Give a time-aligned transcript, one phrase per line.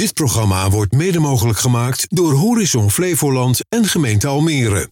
[0.00, 4.90] Dit programma wordt mede mogelijk gemaakt door Horizon Flevoland en gemeente Almere.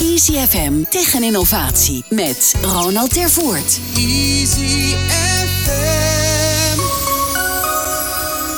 [0.00, 3.80] Easy FM tegen innovatie met Ronald Tervoort.
[3.96, 6.80] Easy FM.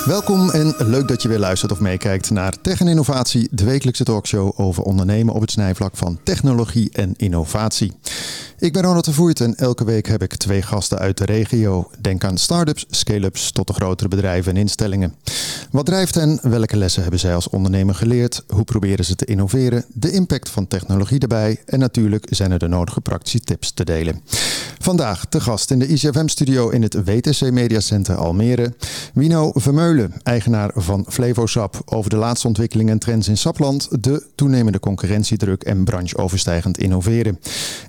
[0.05, 4.03] Welkom en leuk dat je weer luistert of meekijkt naar Tech en Innovatie, de wekelijkse
[4.03, 7.91] talkshow over ondernemen op het snijvlak van technologie en innovatie.
[8.61, 11.89] Ik ben Ronald de Voert en elke week heb ik twee gasten uit de regio.
[11.99, 15.15] Denk aan start-ups, scale-ups tot de grotere bedrijven en instellingen.
[15.71, 16.39] Wat drijft hen?
[16.41, 18.43] Welke lessen hebben zij als ondernemer geleerd?
[18.47, 19.85] Hoe proberen ze te innoveren?
[19.93, 21.61] De impact van technologie erbij.
[21.65, 24.21] En natuurlijk zijn er de nodige praktische tips te delen.
[24.79, 28.73] Vandaag te gast in de ICFM-studio in het WTC Media Center Almere.
[29.13, 31.81] Wino Vermeulen, eigenaar van Flevosap.
[31.85, 34.03] Over de laatste ontwikkelingen en trends in Sapland.
[34.03, 37.39] De toenemende concurrentiedruk en brancheoverstijgend innoveren.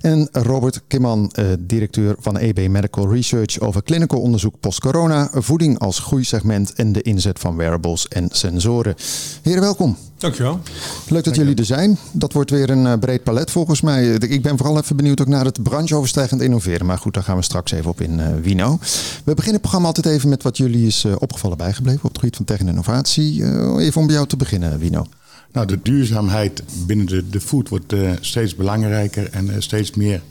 [0.01, 5.79] En Robert Robert Kimman, eh, directeur van EB Medical Research over clinical onderzoek post-corona, voeding
[5.79, 8.95] als groeisegment en de inzet van wearables en sensoren.
[9.41, 9.97] Heren, welkom.
[10.17, 10.59] Dankjewel.
[11.07, 11.97] Leuk dat jullie er zijn.
[12.11, 14.07] Dat wordt weer een uh, breed palet volgens mij.
[14.07, 16.85] Ik ben vooral even benieuwd ook naar het brancheoverstijgend innoveren.
[16.85, 18.77] Maar goed, daar gaan we straks even op in uh, Wino.
[19.23, 22.19] We beginnen het programma altijd even met wat jullie is uh, opgevallen bijgebleven op het
[22.19, 23.43] gebied van tech en innovatie.
[23.79, 25.07] even om bij jou te beginnen, Wino.
[25.53, 30.21] Nou, de duurzaamheid binnen de, de food wordt steeds belangrijker en steeds meer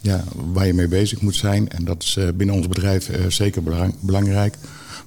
[0.00, 1.68] ja, waar je mee bezig moet zijn.
[1.68, 4.56] En dat is uh, binnen ons bedrijf uh, zeker belang, belangrijk.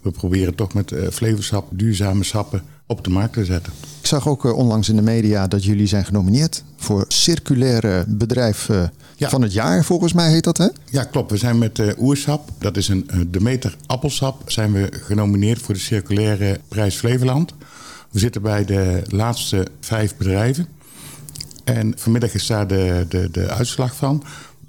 [0.02, 3.74] We proberen toch met uh, flevosap duurzame sappen op de markt te zetten.
[4.02, 8.70] Ik zag ook onlangs in de media dat jullie zijn genomineerd voor circulaire bedrijf
[9.16, 9.30] ja.
[9.30, 10.68] van het jaar, volgens mij heet dat hè?
[10.86, 11.32] Ja, klopt.
[11.32, 16.60] We zijn met Oersap, dat is een Demeter appelsap, zijn we genomineerd voor de circulaire
[16.68, 17.54] prijs Flevoland.
[18.12, 20.68] We zitten bij de laatste vijf bedrijven.
[21.64, 24.24] En vanmiddag is daar de, de, de uitslag van.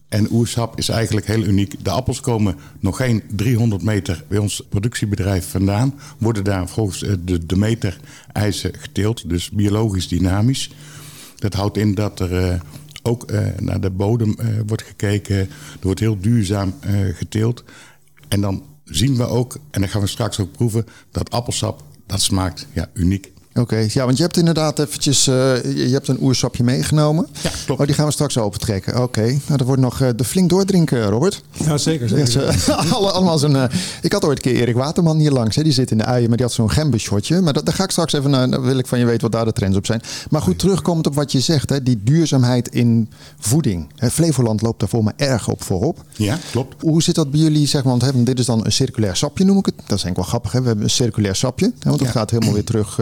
[0.09, 1.85] En oersap is eigenlijk heel uniek.
[1.85, 5.95] De appels komen nog geen 300 meter bij ons productiebedrijf vandaan.
[6.19, 8.01] Worden daar volgens eh, de, de meter
[8.33, 9.29] eisen geteeld.
[9.29, 10.71] Dus biologisch dynamisch.
[11.37, 12.61] Dat houdt in dat er uh,
[13.03, 14.37] ook uh, naar de bodem
[14.67, 15.37] wordt gekeken.
[15.37, 15.49] Er
[15.81, 16.75] wordt heel duurzaam
[17.15, 17.65] geteeld.
[18.29, 20.87] En dan zien we ook, en dan gaan we straks ook proeven...
[21.11, 23.33] dat appelsap, dat smaakt ja, uniek.
[23.55, 27.27] Oké, ja, want je hebt inderdaad eventjes, uh, je hebt een oersapje meegenomen.
[27.43, 27.81] Ja, klopt.
[27.81, 29.03] Oh, die gaan we straks opentrekken.
[29.03, 31.43] Oké, nou dat wordt nog uh, de flink doordrinken, Robert.
[31.53, 32.09] Ja, zeker.
[32.09, 32.65] zeker.
[32.67, 33.65] Ja, allemaal zo'n, uh,
[34.03, 36.29] ik had ooit een keer Erik Waterman hier langs, hè, die zit in de uien,
[36.29, 37.41] maar die had zo'n gembershotje.
[37.41, 39.45] Maar dat, daar ga ik straks even naar, wil ik van je weten wat daar
[39.45, 40.03] de trends op zijn.
[40.31, 43.09] Maar goed, terugkomend op wat je zegt, hè, die duurzaamheid in
[43.39, 43.89] voeding.
[43.97, 46.05] Hè, Flevoland loopt daar voor me erg op voorop.
[46.13, 46.83] Ja, klopt.
[46.83, 49.45] Hoe zit dat bij jullie, zeg maar, want hè, dit is dan een circulair sapje
[49.45, 49.75] noem ik het.
[49.77, 50.61] Dat is eigenlijk wel grappig, hè?
[50.61, 52.13] we hebben een circulair sapje, hè, want dat ja.
[52.13, 53.01] gaat helemaal weer terug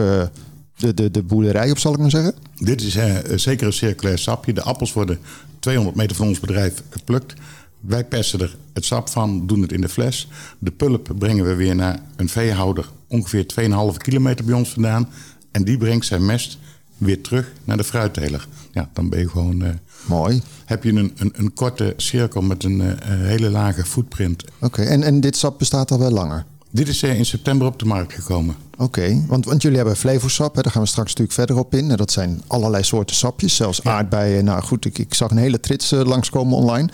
[0.81, 2.33] de, de, de boerderij op, zal ik maar zeggen?
[2.55, 4.53] Dit is uh, zeker een circulair sapje.
[4.53, 5.19] De appels worden
[5.59, 7.33] 200 meter van ons bedrijf geplukt.
[7.79, 10.27] Wij persen er het sap van, doen het in de fles.
[10.59, 13.45] De pulp brengen we weer naar een veehouder ongeveer
[13.93, 15.09] 2,5 kilometer bij ons vandaan.
[15.51, 16.57] En die brengt zijn mest
[16.97, 18.47] weer terug naar de fruitteler.
[18.71, 19.63] Ja, dan ben je gewoon...
[19.63, 19.69] Uh,
[20.05, 20.41] Mooi.
[20.65, 24.43] Heb je een, een, een korte cirkel met een uh, hele lage footprint.
[24.59, 26.45] Oké, en, en dit sap bestaat al wel langer?
[26.71, 28.55] Dit is in september op de markt gekomen.
[28.81, 31.87] Oké, want, want jullie hebben flevosap, hè, daar gaan we straks natuurlijk verder op in.
[31.87, 33.91] Dat zijn allerlei soorten sapjes, zelfs ja.
[33.91, 34.45] aardbeien.
[34.45, 36.89] Nou goed, ik, ik zag een hele trits uh, langskomen online.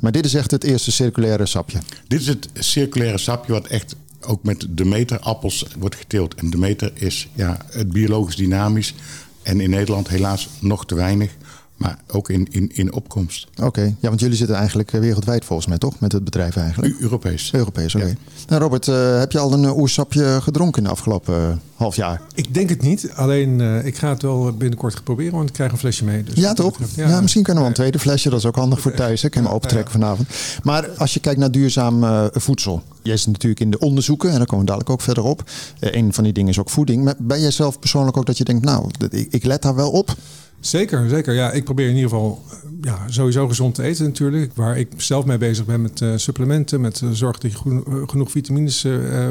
[0.00, 1.78] Maar dit is echt het eerste circulaire sapje.
[2.08, 6.34] Dit is het circulaire sapje wat echt ook met Demeter-appels wordt geteeld.
[6.34, 8.94] En Demeter is ja, het biologisch dynamisch.
[9.42, 11.36] En in Nederland helaas nog te weinig
[11.80, 13.46] maar ook in, in, in opkomst.
[13.62, 16.92] Oké, ja, want jullie zitten eigenlijk eh, wereldwijd volgens mij toch met het bedrijf eigenlijk?
[16.92, 17.52] U Europees.
[17.52, 18.04] Europees, oké.
[18.04, 18.16] Okay.
[18.36, 18.44] Ja.
[18.48, 22.20] Nou Robert, uh, heb je al een oersapje gedronken in de afgelopen uh, half jaar?
[22.34, 25.72] Ik denk het niet, alleen uh, ik ga het wel binnenkort proberen, want ik krijg
[25.72, 26.22] een flesje mee.
[26.22, 26.78] Dus ja toch?
[26.94, 29.24] Ja, ja, misschien kunnen we een tweede flesje, dat is ook handig voor thuis.
[29.24, 30.28] Ik kan hem opentrekken vanavond.
[30.62, 34.46] Maar als je kijkt naar duurzaam voedsel, jij zit natuurlijk in de onderzoeken en daar
[34.46, 35.50] komen we dadelijk ook verder op.
[35.80, 37.04] een van die dingen is ook voeding.
[37.04, 39.90] Maar ben jij zelf persoonlijk ook dat je denkt, nou, ik, ik let daar wel
[39.90, 40.14] op?
[40.60, 41.34] Zeker, zeker.
[41.34, 42.42] Ja, ik probeer in ieder geval
[42.82, 44.52] ja, sowieso gezond te eten natuurlijk.
[44.54, 48.08] Waar ik zelf mee bezig ben met uh, supplementen, met uh, zorg dat je uh,
[48.08, 48.86] genoeg vitamines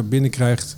[0.09, 0.75] binnenkrijgt.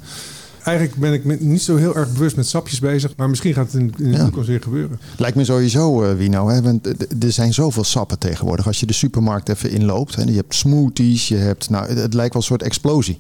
[0.64, 3.72] Eigenlijk ben ik met, niet zo heel erg bewust met sapjes bezig, maar misschien gaat
[3.72, 4.24] het in, in de ja.
[4.24, 5.00] toekomst weer gebeuren.
[5.18, 6.50] Lijkt me sowieso, Wino.
[6.50, 6.62] Hè?
[6.62, 6.88] Want
[7.24, 8.68] er zijn zoveel sappen tegenwoordig.
[8.68, 12.34] Als je de supermarkt even inloopt, hè, je hebt smoothies, je hebt, nou, het lijkt
[12.34, 13.20] wel een soort explosie.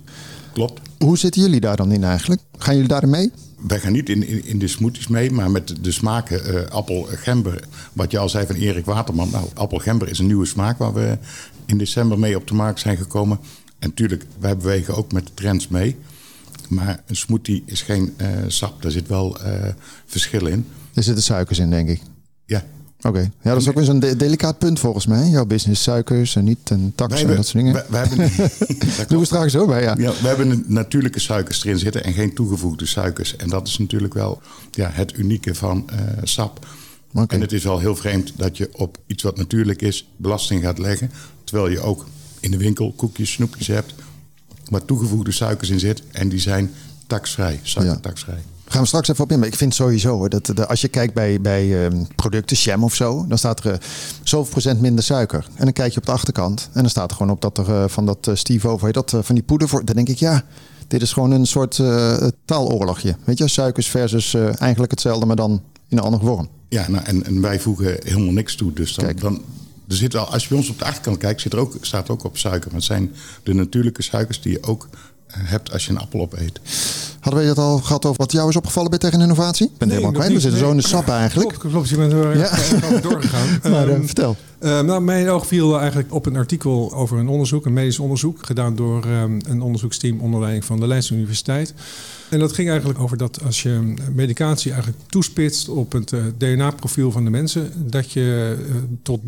[0.53, 0.81] Klopt.
[0.99, 2.41] Hoe zitten jullie daar dan in eigenlijk?
[2.57, 3.31] Gaan jullie daarin mee?
[3.67, 7.07] wij gaan niet in, in, in, de smoothies mee, maar met de smaken uh, appel,
[7.09, 7.63] gember.
[7.93, 9.29] Wat je al zei van Erik Waterman.
[9.31, 11.17] Nou, appel, gember is een nieuwe smaak waar we
[11.65, 13.39] in december mee op de markt zijn gekomen.
[13.79, 15.95] En natuurlijk, wij bewegen ook met de trends mee.
[16.71, 19.53] Maar een smoothie is geen uh, sap, daar zit wel uh,
[20.06, 20.65] verschil in.
[20.94, 22.01] Er zitten suikers in, denk ik.
[22.45, 22.63] Ja.
[23.01, 25.29] Oké, ja, dat is ook weer zo'n de- delicaat punt volgens mij.
[25.29, 27.85] Jouw business suikers en niet en tax en dat soort dingen.
[27.89, 28.31] wij hebben,
[28.97, 29.95] Dat Doen we straks ook bij, ja.
[29.97, 33.35] Ja, we hebben een natuurlijke suikers erin zitten en geen toegevoegde suikers.
[33.35, 34.41] En dat is natuurlijk wel
[34.71, 36.67] ja, het unieke van eh, sap.
[37.13, 37.35] Oké.
[37.35, 40.77] En het is wel heel vreemd dat je op iets wat natuurlijk is belasting gaat
[40.77, 41.12] leggen.
[41.44, 42.06] Terwijl je ook
[42.39, 43.94] in de winkel koekjes, snoepjes hebt
[44.71, 46.03] waar toegevoegde suikers in zit.
[46.12, 46.71] En die zijn
[47.07, 48.39] taxvrij, suikertaxvrij.
[48.65, 49.39] Gaan we straks even op in.
[49.39, 52.83] Maar ik vind sowieso hoor, dat de, als je kijkt bij, bij ehm, producten, jam
[52.83, 53.79] of zo, dan staat er eh,
[54.23, 55.47] zoveel procent minder suiker.
[55.56, 57.69] En dan kijk je op de achterkant en dan staat er gewoon op dat er
[57.69, 59.85] eh, van dat uh, Steve over dat van die poeder voor.
[59.85, 60.44] Dan denk ik ja,
[60.88, 63.15] dit is gewoon een soort eh, taaloorlogje.
[63.24, 66.50] Weet je, suikers versus eigenlijk hetzelfde, maar dan in een andere vorm.
[66.69, 68.74] Ja, nou, en, en wij voegen helemaal niks toe.
[68.74, 69.41] Dus dan, dan
[69.91, 72.09] er zit wel, als je bij ons op de achterkant kijkt, zit er ook, staat
[72.09, 72.67] ook op suiker.
[72.67, 74.88] Maar het zijn de natuurlijke suikers die je ook
[75.37, 76.59] hebt als je een appel opeet.
[77.19, 79.65] Hadden we het al gehad over wat jou is opgevallen bij Tegen Innovatie?
[79.67, 80.31] Ik ben helemaal kwijt.
[80.33, 81.49] We zitten zo in de sap eigenlijk.
[81.49, 81.89] Klopt, klopt.
[81.89, 82.99] Je bent er Ja.
[82.99, 83.47] doorgegaan.
[83.71, 84.35] Maar eh, Ehm, vertel.
[84.61, 88.45] Uh, nou, mijn oog viel eigenlijk op een artikel over een onderzoek, een medisch onderzoek,
[88.45, 91.73] gedaan door um, een onderzoeksteam onder leiding van de Leidse Universiteit.
[92.29, 97.11] En dat ging eigenlijk over dat als je medicatie eigenlijk toespitst op het uh, DNA-profiel
[97.11, 99.19] van de mensen, dat je uh, tot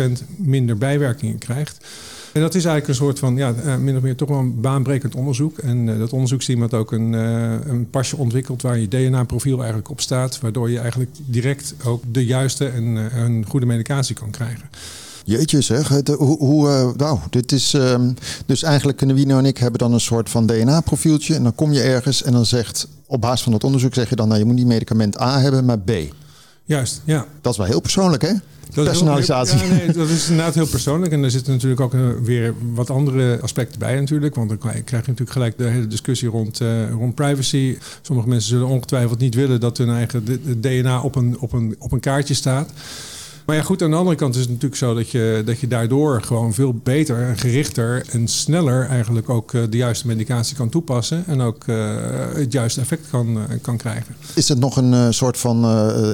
[0.00, 0.04] 30%
[0.36, 1.86] minder bijwerkingen krijgt.
[2.32, 4.60] En dat is eigenlijk een soort van, ja, uh, min of meer toch wel een
[4.60, 5.58] baanbrekend onderzoek.
[5.58, 9.90] En uh, dat onderzoeksteam had ook een, uh, een pasje ontwikkeld waar je DNA-profiel eigenlijk
[9.90, 10.40] op staat.
[10.40, 12.84] Waardoor je eigenlijk direct ook de juiste en
[13.20, 14.70] een goede medicatie kan krijgen.
[15.24, 18.14] Jeetje zeg, hoe, nou, dit is, um,
[18.46, 21.72] dus eigenlijk kunnen Wino en ik hebben dan een soort van DNA-profieltje en dan kom
[21.72, 24.46] je ergens en dan zegt, op basis van dat onderzoek zeg je dan, nou je
[24.46, 25.90] moet niet medicament A hebben, maar B.
[26.70, 27.26] Juist, ja.
[27.40, 28.32] Dat is wel heel persoonlijk hè?
[28.74, 29.58] Dat Personalisatie.
[29.58, 31.12] Heel, ja, nee, dat is inderdaad heel persoonlijk.
[31.12, 34.34] En er zitten natuurlijk ook uh, weer wat andere aspecten bij natuurlijk.
[34.34, 37.78] Want dan krijg je natuurlijk gelijk de hele discussie rond, uh, rond privacy.
[38.02, 40.24] Sommige mensen zullen ongetwijfeld niet willen dat hun eigen
[40.60, 42.70] DNA op een, op een, op een kaartje staat.
[43.46, 45.68] Maar ja, goed, aan de andere kant is het natuurlijk zo dat je, dat je
[45.68, 50.68] daardoor gewoon veel beter en gerichter en sneller eigenlijk ook uh, de juiste medicatie kan
[50.68, 51.24] toepassen.
[51.26, 51.94] En ook uh,
[52.34, 54.14] het juiste effect kan, uh, kan krijgen.
[54.34, 55.58] Is het nog een soort van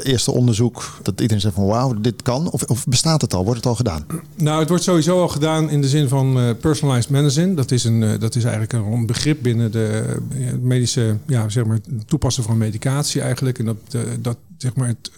[0.02, 2.50] eerste onderzoek dat iedereen zegt van wauw, dit kan?
[2.50, 3.44] Of, of, bestaat het al?
[3.44, 4.06] Wordt het al gedaan?
[4.34, 7.54] Nou, het wordt sowieso al gedaan in de zin van personalized medicine.
[7.54, 10.16] Dat is, een, dat is eigenlijk een begrip binnen de
[10.60, 13.58] medische, ja, zeg maar, toepassen van medicatie eigenlijk.
[13.58, 13.76] En dat,
[14.20, 15.10] dat zeg maar, het,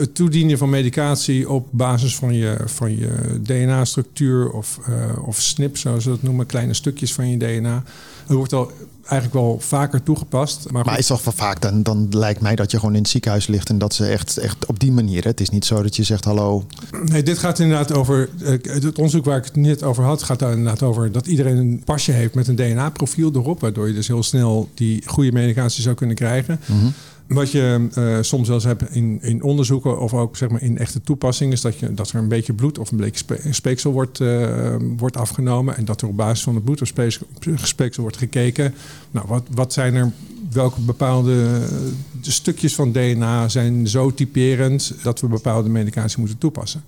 [0.00, 5.76] het toedienen van medicatie op basis van je, van je DNA-structuur of, uh, of SNP,
[5.76, 7.82] zoals ze dat noemen, kleine stukjes van je DNA.
[8.26, 8.72] Dat wordt al
[9.06, 10.70] eigenlijk wel vaker toegepast.
[10.70, 13.10] Maar, maar is toch wel vaak, dan, dan lijkt mij dat je gewoon in het
[13.10, 15.22] ziekenhuis ligt en dat ze echt, echt op die manier.
[15.22, 15.30] Hè?
[15.30, 16.66] Het is niet zo dat je zegt hallo.
[17.04, 18.28] Nee, dit gaat inderdaad over.
[18.62, 21.82] Het onderzoek waar ik het net over had, gaat daar inderdaad over dat iedereen een
[21.84, 23.60] pasje heeft met een DNA-profiel erop.
[23.60, 26.60] Waardoor je dus heel snel die goede medicatie zou kunnen krijgen.
[26.66, 26.92] Mm-hmm.
[27.26, 30.78] Wat je uh, soms wel eens hebt in, in onderzoeken of ook zeg maar, in
[30.78, 33.92] echte toepassingen, is dat, je, dat er een beetje bloed of een beetje spe, speeksel
[33.92, 35.76] wordt, uh, wordt afgenomen.
[35.76, 36.92] En dat er op basis van het bloed of
[37.54, 38.74] speeksel, wordt gekeken.
[39.10, 40.12] Nou, wat, wat zijn er,
[40.50, 41.60] welke bepaalde
[42.20, 46.82] stukjes van DNA zijn zo typerend dat we bepaalde medicatie moeten toepassen?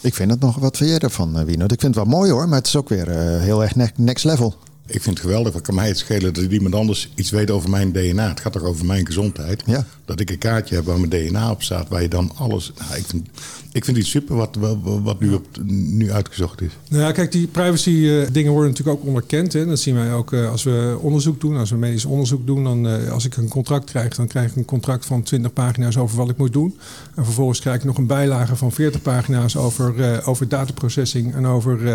[0.00, 1.64] Ik vind het nog wat verder van, Wino.
[1.64, 3.10] Ik vind het wel mooi hoor, maar het is ook weer
[3.40, 4.54] heel erg next level.
[4.86, 5.52] Ik vind het geweldig.
[5.52, 8.28] Wat kan mij het schelen dat iemand anders iets weet over mijn DNA?
[8.28, 9.62] Het gaat toch over mijn gezondheid?
[9.66, 9.86] Ja.
[10.04, 12.72] Dat ik een kaartje heb waar mijn DNA op staat, waar je dan alles.
[12.78, 13.28] Nou, ik, vind,
[13.72, 16.70] ik vind het super wat, wat, wat nu, op, nu uitgezocht is.
[16.88, 19.52] Nou ja, kijk, die privacy uh, dingen worden natuurlijk ook onderkend.
[19.52, 19.66] Hè.
[19.66, 22.64] Dat zien wij ook uh, als we onderzoek doen, als we medisch onderzoek doen.
[22.64, 25.96] Dan, uh, als ik een contract krijg, dan krijg ik een contract van 20 pagina's
[25.96, 26.78] over wat ik moet doen.
[27.14, 31.92] En vervolgens krijg ik nog een bijlage van 40 pagina's over, over dataprocessing en over,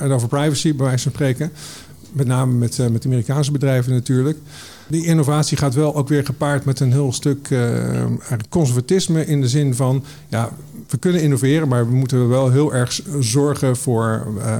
[0.00, 1.52] en over privacy, bij wijze van spreken.
[2.16, 4.38] Met name met, uh, met Amerikaanse bedrijven natuurlijk.
[4.88, 8.04] Die innovatie gaat wel ook weer gepaard met een heel stuk uh,
[8.48, 10.50] conservatisme in de zin van, ja,
[10.88, 14.58] we kunnen innoveren, maar we moeten wel heel erg zorgen voor, uh,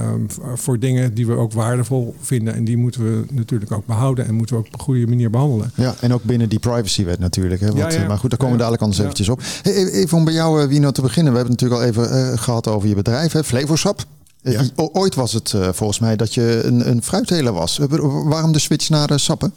[0.55, 2.53] voor dingen die we ook waardevol vinden.
[2.53, 5.29] En die moeten we natuurlijk ook behouden en moeten we ook op een goede manier
[5.29, 5.71] behandelen.
[5.75, 7.61] Ja, en ook binnen die privacywet natuurlijk.
[7.61, 7.67] Hè?
[7.67, 8.07] Want, ja, ja.
[8.07, 9.41] Maar goed, daar komen we dadelijk anders eventjes op.
[9.61, 11.33] Hey, even om bij jou, Wino, te beginnen.
[11.33, 13.43] We hebben het natuurlijk al even uh, gehad over je bedrijf, hè?
[13.43, 14.05] Flevorsap.
[14.51, 14.63] Ja.
[14.75, 17.77] O- Ooit was het uh, volgens mij dat je een, een fruitteler was.
[18.25, 19.53] Waarom de switch naar uh, sappen?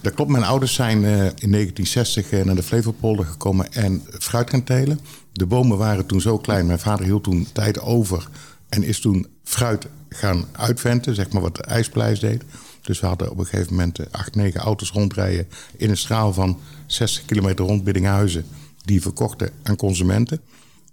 [0.00, 0.30] Dat klopt.
[0.30, 5.00] Mijn ouders zijn uh, in 1960 naar de Flevopolder gekomen en fruit gaan telen.
[5.32, 6.66] De bomen waren toen zo klein.
[6.66, 8.28] Mijn vader hield toen tijd over
[8.68, 11.14] en is toen fruit gaan uitventen.
[11.14, 12.42] Zeg maar wat de ijspleis deed.
[12.82, 16.58] Dus we hadden op een gegeven moment acht, negen auto's rondrijden in een straal van
[16.86, 18.44] 60 kilometer rond Biddinghuizen.
[18.84, 20.40] Die verkochten aan consumenten.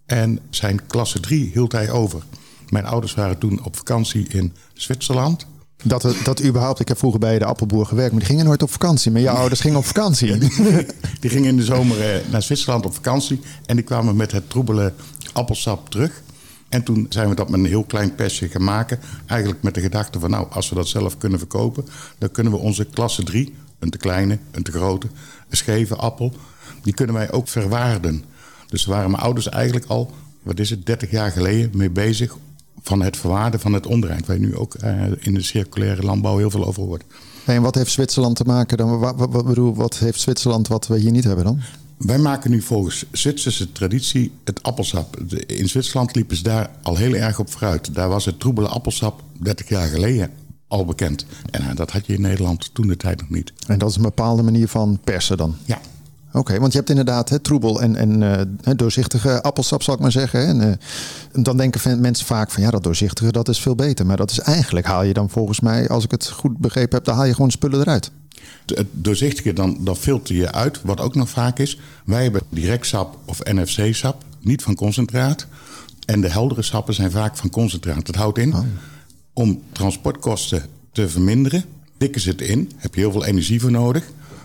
[0.05, 2.23] En zijn klasse 3 hield hij over.
[2.69, 5.45] Mijn ouders waren toen op vakantie in Zwitserland.
[5.83, 8.63] Dat, het- dat überhaupt, ik heb vroeger bij de appelboer gewerkt, maar die gingen nooit
[8.63, 9.11] op vakantie.
[9.11, 10.37] Maar jouw ouders gingen op vakantie.
[11.19, 13.39] Die gingen in de zomer eh, naar Zwitserland op vakantie.
[13.65, 14.93] En die kwamen met het troebele
[15.33, 16.21] appelsap terug.
[16.69, 18.99] En toen zijn we dat met een heel klein persje gaan maken.
[19.25, 21.85] Eigenlijk met de gedachte van nou, als we dat zelf kunnen verkopen...
[22.17, 25.07] dan kunnen we onze klasse 3, een te kleine, een te grote,
[25.49, 26.33] een scheve appel...
[26.83, 28.23] die kunnen wij ook verwaarden.
[28.67, 30.11] Dus daar waren mijn ouders eigenlijk al,
[30.43, 32.35] wat is het, 30 jaar geleden mee bezig...
[32.83, 34.25] van het verwaarden van het ondereind.
[34.25, 37.03] Waar je nu ook uh, in de circulaire landbouw heel veel over hoort.
[37.45, 38.99] En wat heeft Zwitserland te maken dan?
[38.99, 41.61] Wat, wat, bedoel, wat heeft Zwitserland wat we hier niet hebben dan?
[41.97, 45.19] Wij maken nu volgens Zwitserse traditie het appelsap.
[45.45, 47.93] In Zwitserland liepen ze daar al heel erg op vooruit.
[47.93, 50.31] Daar was het troebele appelsap 30 jaar geleden
[50.67, 51.25] al bekend.
[51.49, 53.53] En dat had je in Nederland toen de tijd nog niet.
[53.67, 55.55] En dat is een bepaalde manier van persen dan?
[55.65, 55.81] Ja.
[56.33, 60.11] Oké, want je hebt inderdaad hè, troebel en, en uh, doorzichtige appelsap, zal ik maar
[60.11, 60.47] zeggen.
[60.47, 64.05] En, uh, dan denken mensen vaak van ja, dat doorzichtige dat is veel beter.
[64.05, 67.05] Maar dat is eigenlijk, haal je dan volgens mij, als ik het goed begrepen heb,
[67.05, 68.11] dan haal je gewoon spullen eruit.
[68.65, 70.81] Het doorzichtige, dan, dan filter je uit.
[70.81, 75.47] Wat ook nog vaak is, wij hebben direct sap of NFC-sap, niet van concentraat.
[76.05, 78.05] En de heldere sappen zijn vaak van concentraat.
[78.05, 78.65] Dat houdt in, oh.
[79.33, 81.63] om transportkosten te verminderen,
[81.97, 82.71] dikken ze het in.
[82.77, 84.03] Heb je heel veel energie voor nodig.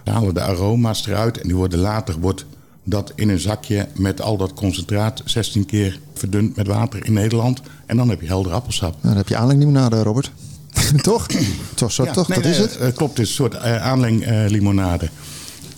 [0.08, 2.44] Halen de aroma's eruit en die worden later wordt
[2.84, 7.60] dat in een zakje met al dat concentraat 16 keer verdund met water in Nederland.
[7.86, 8.90] En dan heb je helder appelsap.
[8.92, 10.30] Nou, dan heb je aanlenglimonade, Robert.
[11.02, 11.26] toch?
[11.74, 12.26] toch, zo, toch?
[12.26, 12.78] dat is het?
[12.80, 15.08] Uh, klopt, het is een soort uh, aanlenglimonade.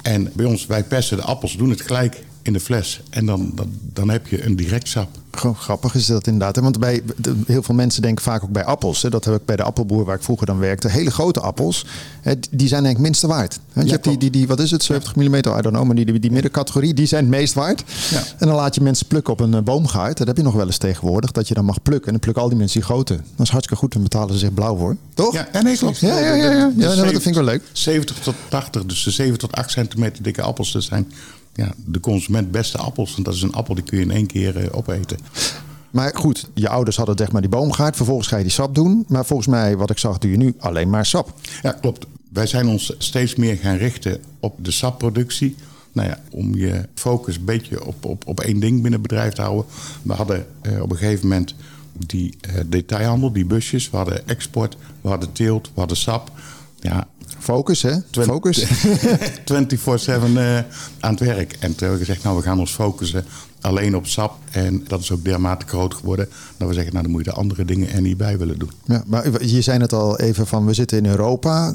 [0.03, 3.01] en bij ons, wij persen de appels, doen het gelijk in de fles.
[3.11, 5.09] En dan, dan, dan heb je een direct sap.
[5.31, 6.57] Gewoon grappig is dat inderdaad.
[6.57, 7.03] Want bij,
[7.47, 9.03] heel veel mensen denken vaak ook bij appels.
[9.03, 10.89] Hè, dat heb ik bij de appelboer waar ik vroeger dan werkte.
[10.89, 11.87] Hele grote appels,
[12.21, 13.59] hè, die zijn eigenlijk minste waard.
[13.73, 15.85] Want je hebt die, die, die, wat is het, 70 mm, I don't know.
[15.85, 17.85] Maar die, die, die middencategorie, die zijn het meest waard.
[18.11, 18.23] Ja.
[18.39, 20.19] En dan laat je mensen plukken op een uh, boomgaard.
[20.19, 21.31] Dat heb je nog wel eens tegenwoordig.
[21.31, 22.07] Dat je dan mag plukken.
[22.07, 23.15] En dan plukken al die mensen die grote.
[23.15, 23.93] Dat is hartstikke goed.
[23.93, 24.97] Dan betalen ze zich blauw voor.
[25.15, 25.35] Toch?
[25.35, 25.99] Ja, nee, klopt.
[25.99, 26.51] Ja, ja, ja.
[26.51, 26.73] ja.
[26.77, 27.63] ja, dat vind ik wel leuk.
[27.73, 30.73] 70 tot 80, dus de 7 tot 8 centimeter dikke appels.
[30.73, 31.13] Dat zijn
[31.54, 33.12] ja, de consument beste appels.
[33.12, 35.19] Want dat is een appel die kun je in één keer uh, opeten.
[35.90, 37.97] Maar goed, je ouders hadden zeg maar die boomgaard.
[37.97, 39.04] Vervolgens ga je die sap doen.
[39.09, 41.35] Maar volgens mij, wat ik zag, doe je nu alleen maar sap.
[41.62, 42.07] Ja, klopt.
[42.33, 45.57] Wij zijn ons steeds meer gaan richten op de sapproductie.
[45.92, 49.33] Nou ja, om je focus een beetje op, op, op één ding binnen het bedrijf
[49.33, 49.64] te houden.
[50.02, 51.54] We hadden uh, op een gegeven moment
[52.07, 53.90] die uh, detailhandel, die busjes.
[53.90, 56.30] We hadden export, we hadden teelt, we hadden sap.
[56.80, 57.09] Ja,
[57.41, 57.95] Focus, hè?
[58.11, 58.65] Focus.
[58.65, 58.67] 24-7
[59.47, 60.57] uh,
[61.01, 61.53] aan het werk.
[61.53, 63.25] En toen hebben we gezegd, nou, we gaan ons focussen
[63.61, 64.39] alleen op SAP.
[64.51, 66.29] En dat is ook dermate groot geworden.
[66.57, 68.71] Dat we zeggen, nou, dan moet je de andere dingen er niet bij willen doen.
[68.85, 71.75] Ja, maar je zei het al even van, we zitten in Europa.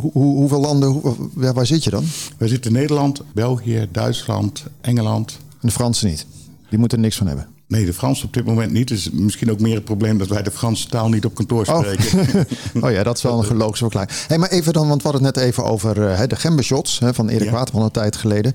[0.00, 2.04] Hoe, hoeveel landen, hoe, waar zit je dan?
[2.36, 5.38] We zitten in Nederland, België, Duitsland, Engeland.
[5.60, 6.26] En de Fransen niet?
[6.68, 7.57] Die moeten er niks van hebben?
[7.68, 8.90] Nee, de Frans op dit moment niet.
[8.90, 11.78] Is misschien ook meer het probleem dat wij de Franse taal niet op kantoor oh.
[11.78, 12.46] spreken.
[12.74, 14.12] Oh, oh ja, dat is wel een logische verklaring.
[14.26, 17.28] Hey, maar even dan, want we hadden het net even over uh, de gembershots van
[17.28, 17.52] Erik ja.
[17.52, 18.52] Water van een tijd geleden.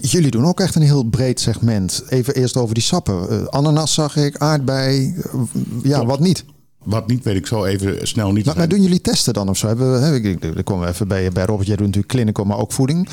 [0.00, 2.02] Jullie doen ook echt een heel breed segment.
[2.08, 3.26] Even eerst over die sappen.
[3.30, 5.42] Uh, ananas zag ik, aardbei, uh,
[5.82, 6.44] ja, wat niet?
[6.84, 8.44] Wat niet, weet ik zo even snel niet.
[8.44, 9.66] Maar, maar doen jullie testen dan of zo?
[9.66, 11.66] Hebben we, ik, komen we even bij, bij Robert.
[11.66, 13.08] Jij doet natuurlijk clinical, maar ook voeding.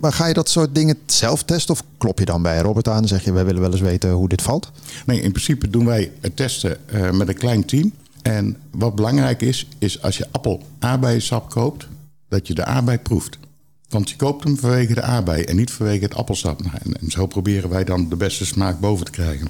[0.00, 1.74] Maar ga je dat soort dingen zelf testen?
[1.74, 3.32] Of klop je dan bij Robert aan en zeg je...
[3.32, 4.70] wij willen wel eens weten hoe dit valt?
[5.06, 7.92] Nee, in principe doen wij het testen uh, met een klein team.
[8.22, 11.88] En wat belangrijk is, is als je appel aardbeiensap koopt...
[12.28, 13.38] dat je de aardbei proeft.
[13.88, 16.62] Want je koopt hem vanwege de aardbei en niet vanwege het appelsap.
[16.62, 19.48] Nou, en, zo proberen wij dan de beste smaak boven te krijgen.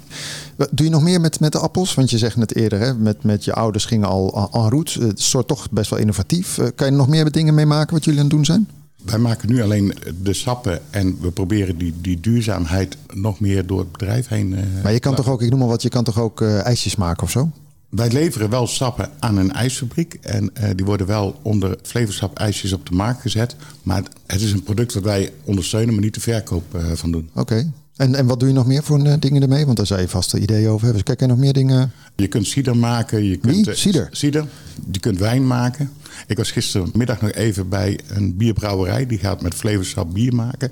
[0.57, 1.95] Doe je nog meer met, met de appels?
[1.95, 5.00] Want je zegt net eerder, hè, met, met je ouders gingen al en route.
[5.00, 6.59] Het soort toch best wel innovatief.
[6.75, 8.68] Kan je nog meer dingen mee maken wat jullie aan het doen zijn?
[9.04, 13.78] Wij maken nu alleen de sappen en we proberen die, die duurzaamheid nog meer door
[13.78, 14.52] het bedrijf heen.
[14.52, 16.97] Uh, maar je kan toch ook, ik noem maar wat, je kan toch ook ijsjes
[16.97, 17.50] maken of zo?
[17.88, 20.14] Wij leveren wel sappen aan een ijsfabriek.
[20.14, 23.57] En uh, die worden wel onder Flevosap ijsjes op de markt gezet.
[23.83, 27.28] Maar het is een product dat wij ondersteunen, maar niet de verkoop uh, van doen.
[27.30, 27.40] Oké.
[27.40, 27.71] Okay.
[27.97, 29.64] En, en wat doe je nog meer voor uh, dingen ermee?
[29.64, 30.92] Want daar zou je vast een idee over hebben.
[30.92, 31.92] Dus kijk, er nog meer dingen?
[32.16, 33.25] Je kunt cider maken.
[33.25, 33.75] Je kunt, Wie?
[33.75, 34.09] Cider?
[34.11, 34.47] Cider.
[34.90, 35.90] Je kunt wijn maken.
[36.26, 39.07] Ik was gistermiddag nog even bij een bierbrouwerij.
[39.07, 40.71] Die gaat met Flevosap bier maken.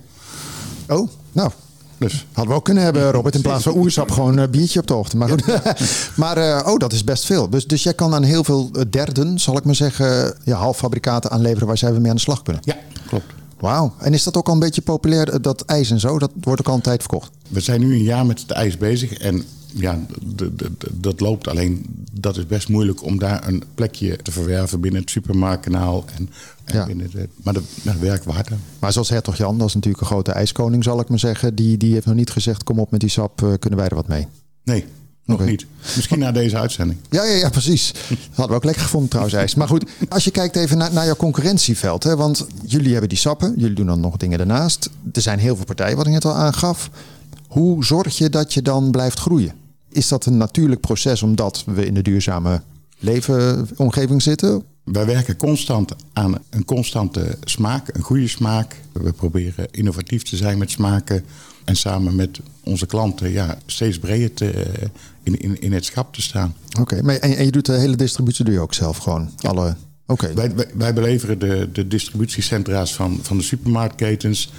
[0.89, 1.51] Oh, nou,
[1.99, 3.35] dus hadden we ook kunnen hebben, Robert.
[3.35, 5.17] In plaats van oersap gewoon een biertje op de hoogte.
[5.17, 5.45] Maar, goed.
[6.17, 7.51] maar uh, oh, dat is best veel.
[7.51, 11.67] Dus, dus jij kan aan heel veel derden, zal ik maar zeggen, ja, halffabrikaten aanleveren
[11.67, 12.63] waar zij weer mee aan de slag kunnen.
[12.65, 12.77] Ja,
[13.07, 13.25] klopt.
[13.61, 13.95] Wauw.
[13.99, 16.19] En is dat ook al een beetje populair, dat ijs en zo?
[16.19, 17.31] Dat wordt ook al een tijd verkocht.
[17.49, 19.13] We zijn nu een jaar met het ijs bezig.
[19.13, 19.99] En ja,
[20.93, 21.49] dat loopt.
[21.49, 26.05] Alleen dat is best moeilijk om daar een plekje te verwerven binnen het supermarktkanaal.
[26.17, 26.31] En
[26.67, 26.85] ja.
[26.85, 28.27] de, maar dat, dat werkt.
[28.79, 31.55] Maar zoals Hertog Jan, dat is natuurlijk een grote ijskoning, zal ik maar zeggen.
[31.55, 33.95] Die, die heeft nog niet gezegd: kom op met die sap, uh, kunnen wij er
[33.95, 34.27] wat mee?
[34.65, 34.85] Nee,
[35.25, 35.51] nog okay.
[35.51, 35.67] niet.
[35.97, 36.99] Misschien na deze uitzending.
[37.11, 37.93] Ja, ja, ja precies.
[37.93, 39.55] Dat hadden we ook lekker gevonden trouwens, ijs.
[39.55, 42.05] Maar goed, als je kijkt even naar, naar jouw concurrentieveld.
[42.05, 44.91] Hè, want jullie hebben die sappen, jullie doen dan nog dingen daarnaast.
[45.13, 46.91] Er zijn heel veel partijen, wat ik net al aangaf.
[47.49, 49.55] Hoe zorg je dat je dan blijft groeien?
[49.89, 52.63] Is dat een natuurlijk proces omdat we in een duurzame
[52.99, 54.65] leefomgeving zitten?
[54.93, 58.81] Wij werken constant aan een constante smaak, een goede smaak.
[58.93, 61.25] We proberen innovatief te zijn met smaken.
[61.65, 64.67] En samen met onze klanten ja, steeds breder te,
[65.23, 66.55] in, in, in het schap te staan.
[66.81, 69.31] Oké, maar en, en je doet de hele distributie doe je ook zelf gewoon?
[69.41, 69.77] Alle...
[70.07, 70.35] Oké.
[70.35, 74.53] Wij, wij, wij beleveren de, de distributiecentra's van, van de supermarktketens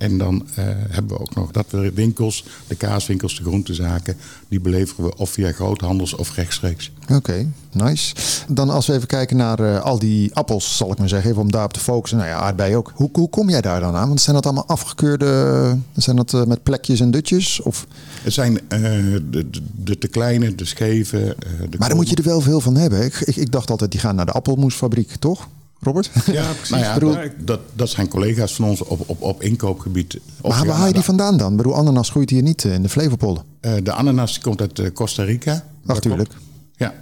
[0.00, 4.16] en dan uh, hebben we ook nog dat we winkels, de kaaswinkels, de groentezaken,
[4.48, 6.92] die beleveren we of via groothandels of rechtstreeks.
[7.12, 8.14] Oké, nice.
[8.48, 11.42] Dan als we even kijken naar uh, al die appels, zal ik maar zeggen, even
[11.42, 12.18] om daarop te focussen.
[12.18, 12.92] Nou ja, aardbeien ook.
[12.94, 14.08] Hoe, hoe kom jij daar dan aan?
[14.08, 17.62] Want zijn dat allemaal afgekeurde, zijn dat uh, met plekjes en dutjes?
[17.62, 17.86] Of?
[18.22, 21.36] Het zijn de, de, de, te kleine, de scheve.
[21.70, 23.04] De maar dan moet je er wel veel van hebben.
[23.04, 25.48] Ik, ik, ik dacht altijd, die gaan naar de appelmoesfabriek, toch?
[25.80, 26.10] Robert?
[26.26, 26.68] Ja, precies.
[26.76, 27.16] Nou ja, bedoel...
[27.38, 30.20] dat, dat zijn collega's van ons op, op, op inkoopgebied.
[30.42, 31.50] Maar waar haal je die vandaan dan?
[31.50, 33.44] Ik bedoel, ananas groeit hier niet in de Flevopolder.
[33.60, 35.64] Uh, de ananas komt uit Costa Rica.
[35.82, 36.32] Natuurlijk.
[36.76, 36.94] Ja.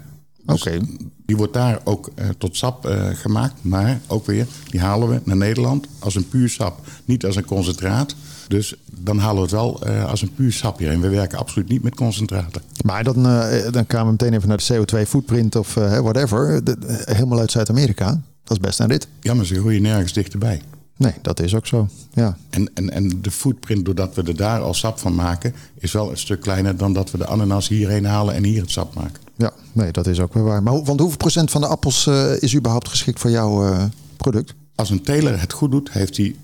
[0.44, 0.74] Dus Oké.
[0.74, 0.88] Okay.
[1.26, 3.54] Die wordt daar ook uh, tot sap uh, gemaakt.
[3.60, 6.80] Maar ook weer, die halen we naar Nederland als een puur sap.
[7.04, 8.14] Niet als een concentraat.
[8.48, 11.00] Dus dan halen we het wel als een puur sap hierheen.
[11.00, 12.62] We werken absoluut niet met concentraten.
[12.84, 13.22] Maar dan,
[13.70, 16.64] dan gaan we meteen even naar de CO2 footprint of whatever.
[16.64, 18.20] De, helemaal uit Zuid-Amerika.
[18.48, 19.08] Dat is best een rit.
[19.20, 20.62] Ja, maar ze groeien nergens dichterbij.
[20.96, 21.88] Nee, dat is ook zo.
[22.12, 22.36] Ja.
[22.50, 26.10] En, en, en de footprint, doordat we er daar al sap van maken, is wel
[26.10, 29.20] een stuk kleiner dan dat we de ananas hierheen halen en hier het sap maken.
[29.36, 30.62] Ja, nee, dat is ook weer waar.
[30.62, 33.84] Maar want hoeveel procent van de appels uh, is überhaupt geschikt voor jouw uh,
[34.16, 34.54] product?
[34.74, 36.34] Als een teler het goed doet, heeft hij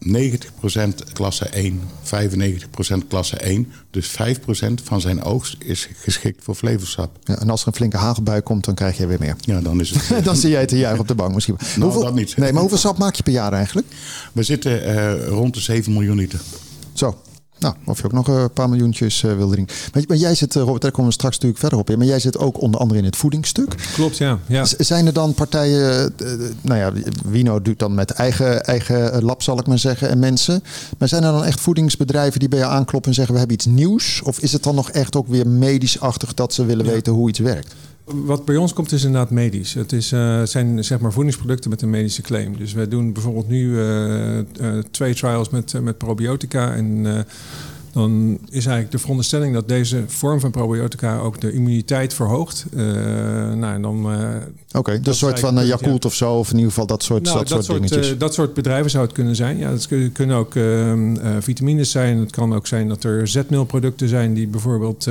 [0.00, 3.72] 90% klasse 1, 95% klasse 1.
[3.90, 4.12] Dus 5%
[4.82, 7.18] van zijn oogst is geschikt voor flevelsap.
[7.24, 9.36] Ja, en als er een flinke hagelbui komt, dan krijg je weer meer.
[9.40, 10.24] Ja, dan is het...
[10.24, 11.56] dan zie jij te juichen op de bank misschien.
[11.58, 12.36] Nou, hoeveel, dat niet.
[12.36, 13.86] Nee, maar hoeveel sap maak je per jaar eigenlijk?
[14.32, 16.40] We zitten uh, rond de 7 miljoen liter.
[16.92, 17.22] Zo,
[17.60, 19.76] nou, of je ook nog een paar miljoentjes uh, wil drinken.
[19.92, 21.98] Maar, maar, jij zit, Robert, daar komen we straks natuurlijk verder op in.
[21.98, 23.74] Maar jij zit ook onder andere in het voedingsstuk.
[23.94, 24.38] Klopt, ja.
[24.46, 24.64] ja.
[24.78, 26.14] zijn er dan partijen,
[26.60, 26.92] nou ja,
[27.24, 30.62] Wino doet dan met eigen, eigen lab, zal ik maar zeggen, en mensen.
[30.98, 33.66] Maar zijn er dan echt voedingsbedrijven die bij jou aankloppen en zeggen, we hebben iets
[33.66, 34.20] nieuws?
[34.24, 36.90] Of is het dan nog echt ook weer medisch-achtig dat ze willen ja.
[36.92, 37.74] weten hoe iets werkt?
[38.14, 39.74] Wat bij ons komt is inderdaad medisch.
[39.74, 42.56] Het is, uh, zijn zeg maar voedingsproducten met een medische claim.
[42.56, 44.42] Dus wij doen bijvoorbeeld nu uh, uh,
[44.90, 46.74] twee trials met, met probiotica.
[46.74, 47.06] En
[47.92, 52.66] dan is eigenlijk de veronderstelling dat deze vorm van probiotica ook de immuniteit verhoogt.
[52.74, 54.04] nou, en dan.
[54.04, 56.08] Oké, okay, dus een soort van Yakult ja.
[56.08, 58.18] of zo, of in ieder geval dat soort, nou, dat, dat soort dingetjes.
[58.18, 59.58] dat soort bedrijven zou het kunnen zijn.
[59.58, 60.52] Ja, het kunnen ook
[61.40, 62.18] vitamines zijn.
[62.18, 65.06] Het kan ook zijn dat er zetmeelproducten zijn die bijvoorbeeld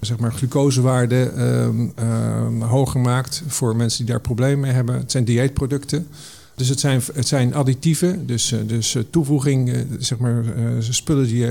[0.00, 4.94] zeg maar, glucosewaarde uh, hoger maakt voor mensen die daar problemen mee hebben.
[4.94, 6.06] Het zijn dieetproducten.
[6.54, 10.44] Dus het zijn, het zijn additieven, dus, uh, dus uh, toevoeging, uh, zeg maar,
[10.78, 11.46] spullen die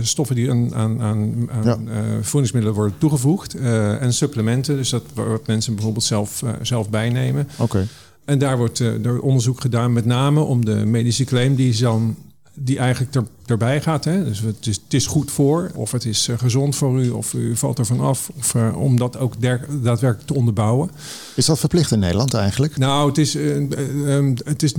[0.00, 1.78] stoffen die aan, aan, aan, ja.
[2.20, 3.54] voedingsmiddelen worden toegevoegd.
[3.54, 7.48] en supplementen, dus dat wat mensen bijvoorbeeld zelf, zelf bijnemen.
[7.52, 7.62] Oké.
[7.62, 7.86] Okay.
[8.24, 12.16] En daar wordt er onderzoek gedaan, met name om de medische claim die dan
[12.58, 14.04] die eigenlijk er, erbij gaat.
[14.04, 14.24] Hè?
[14.24, 17.32] Dus het is, het is goed voor, of het is uh, gezond voor u, of
[17.32, 18.30] u valt ervan af.
[18.38, 20.90] Of, uh, om dat ook der, daadwerkelijk te onderbouwen.
[21.34, 22.76] Is dat verplicht in Nederland eigenlijk?
[22.76, 24.74] Nou, het, is, uh, het, is,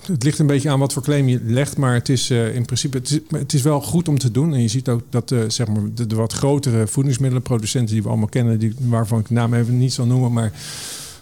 [0.00, 1.76] het ligt een beetje aan wat voor claim je legt.
[1.76, 4.54] Maar het is in principe het is, het is wel goed om te doen.
[4.54, 8.28] En je ziet ook dat zeg maar, de, de, wat grotere voedingsmiddelenproducenten die we allemaal
[8.28, 10.52] kennen, die, waarvan ik de naam even niet zal noemen, maar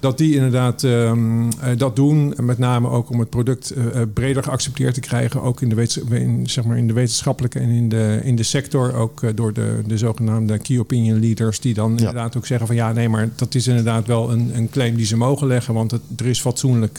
[0.04, 2.34] dat die inderdaad um, dat doen.
[2.40, 5.42] Met name ook om het product uh, breder geaccepteerd te krijgen.
[5.42, 8.94] Ook in de, in, zeg maar in de wetenschappelijke en in de, in de sector.
[8.94, 11.60] Ook door de, de zogenaamde key opinion leaders.
[11.60, 11.98] Die dan ja.
[11.98, 15.06] inderdaad ook zeggen van ja, nee, maar dat is inderdaad wel een, een claim die
[15.06, 15.74] ze mogen leggen.
[15.74, 16.98] Want het, er is fatsoenlijk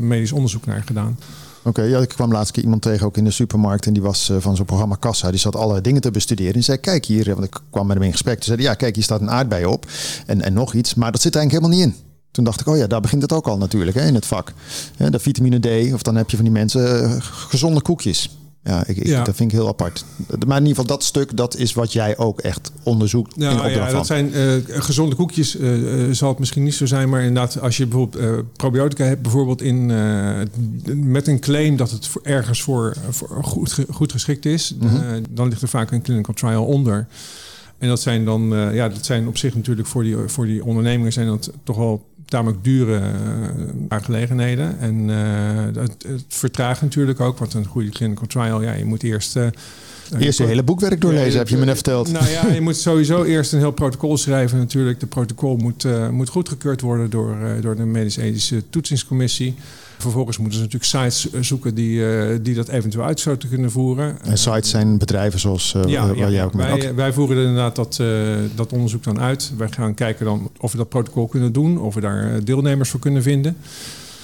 [0.00, 1.18] medisch onderzoek naar gedaan.
[1.64, 3.86] Oké, okay, ja, ik kwam laatst keer iemand tegen ook in de supermarkt.
[3.86, 5.30] En die was uh, van zo'n programma Kassa.
[5.30, 6.54] Die zat alle dingen te bestuderen.
[6.54, 8.34] En zei: Kijk hier, want ik kwam met hem in gesprek.
[8.34, 9.86] Toen zei Ja, kijk, hier staat een aardbei op.
[10.26, 10.94] En, en nog iets.
[10.94, 12.13] Maar dat zit eigenlijk helemaal niet in.
[12.34, 14.52] Toen dacht ik, oh ja, daar begint het ook al natuurlijk hè, in het vak.
[14.96, 18.38] Ja, de vitamine D, of dan heb je van die mensen uh, gezonde koekjes.
[18.64, 20.04] Ja, ik, ik, ja, dat vind ik heel apart.
[20.46, 23.36] Maar in ieder geval dat stuk, dat is wat jij ook echt onderzoekt.
[23.36, 25.56] Nou, in ja, dat zijn uh, gezonde koekjes.
[25.56, 29.62] Uh, zal het misschien niet zo zijn, maar inderdaad, als je bijvoorbeeld probiotica hebt, bijvoorbeeld
[29.62, 29.86] in
[31.10, 35.22] met een claim dat het ergens voor, voor goed, goed geschikt is, mm -hmm.
[35.30, 37.06] dan ligt er vaak een clinical trial onder.
[37.78, 41.12] En dat zijn dan, ja, dat zijn op zich natuurlijk voor die, voor die ondernemingen
[41.12, 43.06] zijn dat toch wel tamelijk dure uh,
[43.88, 44.78] aangelegenheden.
[44.78, 49.02] En uh, het, het, vertraagt natuurlijk ook, want een goede clinical trial, ja, je moet
[49.02, 49.36] eerst...
[49.36, 49.46] Uh,
[50.18, 52.12] Eerst je hele boekwerk doorlezen, ja, heb je me net verteld.
[52.12, 54.58] Nou ja, je moet sowieso eerst een heel protocol schrijven.
[54.58, 59.54] Natuurlijk, de protocol moet, uh, moet goedgekeurd worden door, uh, door de medisch-ethische toetsingscommissie.
[60.04, 63.70] Vervolgens moeten ze natuurlijk sites eh, zoeken die, eh, die dat eventueel uit zouden kunnen
[63.70, 64.22] voeren.
[64.22, 67.36] En sites zijn bedrijven zoals uh, ja, waar ja, jij ook mee wij, wij voeren
[67.36, 69.52] inderdaad dat, uh, dat onderzoek dan uit.
[69.56, 73.00] Wij gaan kijken dan of we dat protocol kunnen doen, of we daar deelnemers voor
[73.00, 73.56] kunnen vinden.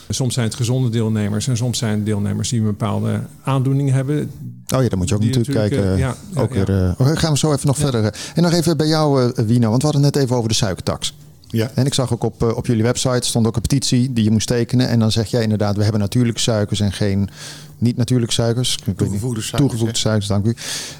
[0.08, 4.30] Soms zijn het gezonde deelnemers en soms zijn het deelnemers die een bepaalde aandoening hebben.
[4.74, 5.98] Oh ja, dan moet je ook natuurlijk, natuurlijk, kijken.
[5.98, 8.14] Ja, ook ja, weer, uh, gaan we zo even nog verder.
[8.34, 11.14] En nog even bij jou, Wino, want we hadden het net even over de suikertax.
[11.50, 11.70] Ja.
[11.74, 14.46] En ik zag ook op, op jullie website stond ook een petitie die je moest
[14.46, 14.88] tekenen.
[14.88, 17.30] En dan zeg jij inderdaad, we hebben natuurlijke suikers en geen
[17.78, 18.78] niet natuurlijke suikers.
[18.96, 19.50] Toegevoegde suikers.
[19.50, 20.54] Toegevoegde suikers, dank u.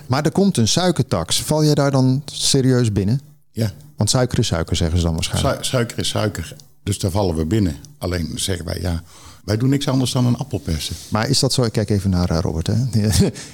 [0.06, 1.42] Maar er komt een suikertax.
[1.42, 3.20] Val jij daar dan serieus binnen?
[3.52, 3.72] Ja.
[3.96, 5.64] Want suiker is suiker, zeggen ze dan waarschijnlijk.
[5.64, 6.56] Su suiker is suiker.
[6.82, 7.76] Dus daar vallen we binnen.
[7.98, 9.02] Alleen zeggen wij, ja,
[9.44, 10.96] wij doen niks anders dan een appel persen.
[11.08, 11.62] Maar is dat zo?
[11.62, 12.66] Ik kijk even naar Robert.
[12.66, 12.74] Hè.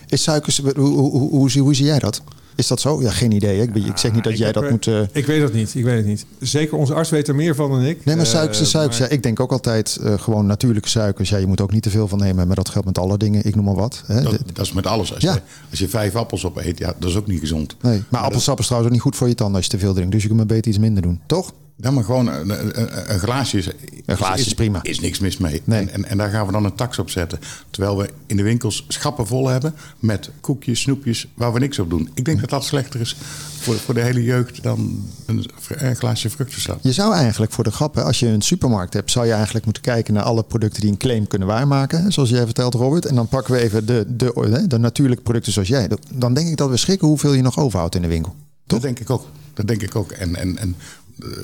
[0.06, 2.22] Is suiker, hoe, hoe, hoe, hoe zie jij dat?
[2.56, 3.02] Is dat zo?
[3.02, 3.60] Ja, geen idee.
[3.62, 4.86] Ik, ik zeg niet dat jij heb, dat eh, moet...
[4.86, 5.00] Uh...
[5.12, 5.74] Ik weet het niet.
[5.74, 6.26] Ik weet het niet.
[6.40, 8.04] Zeker onze arts weet er meer van dan ik.
[8.04, 8.98] Nee, maar suikers is Uh, suikers.
[8.98, 11.28] maar- Ja, ik denk ook altijd uh, gewoon natuurlijke suikers.
[11.28, 12.46] Ja, je moet ook niet te veel van nemen.
[12.46, 13.44] Maar dat geldt met alle dingen.
[13.46, 14.02] Ik noem maar wat.
[14.06, 14.22] Hè.
[14.22, 15.14] Dat, is met alles.
[15.14, 15.32] Als, Ja.
[15.34, 15.40] je,
[15.70, 17.76] als je vijf appels op eet, ja, dat is ook niet gezond.
[17.82, 19.92] nee, maar appelsap is trouwens ook niet goed voor je tanden als je te veel
[19.94, 20.12] drinkt.
[20.12, 21.20] Dus je kunt maar beter iets minder doen.
[21.26, 21.52] Toch?
[21.78, 23.68] Ja, maar gewoon een, een, een glaasje is,
[24.06, 24.82] Een glaasje is prima.
[24.82, 25.62] is niks mis mee.
[25.64, 25.80] Nee.
[25.80, 27.38] En, en, en daar gaan we dan een tax op zetten.
[27.70, 31.90] Terwijl we in de winkels schappen vol hebben met koekjes, snoepjes, waar we niks op
[31.90, 32.10] doen.
[32.14, 33.16] Ik denk dat dat slechter is
[33.58, 36.78] voor, voor de hele jeugd dan een, een glaasje vruchtensap.
[36.82, 39.64] Je zou eigenlijk voor de grap, hè, als je een supermarkt hebt, zou je eigenlijk
[39.64, 42.12] moeten kijken naar alle producten die een claim kunnen waarmaken.
[42.12, 43.06] Zoals jij vertelt, Robert.
[43.06, 45.90] En dan pakken we even de, de, de, de natuurlijke producten zoals jij.
[46.14, 48.34] Dan denk ik dat we schrikken hoeveel je nog overhoudt in de winkel.
[48.66, 49.26] Dat denk ik ook.
[49.54, 50.10] Dat denk ik ook.
[50.12, 50.76] En, en, en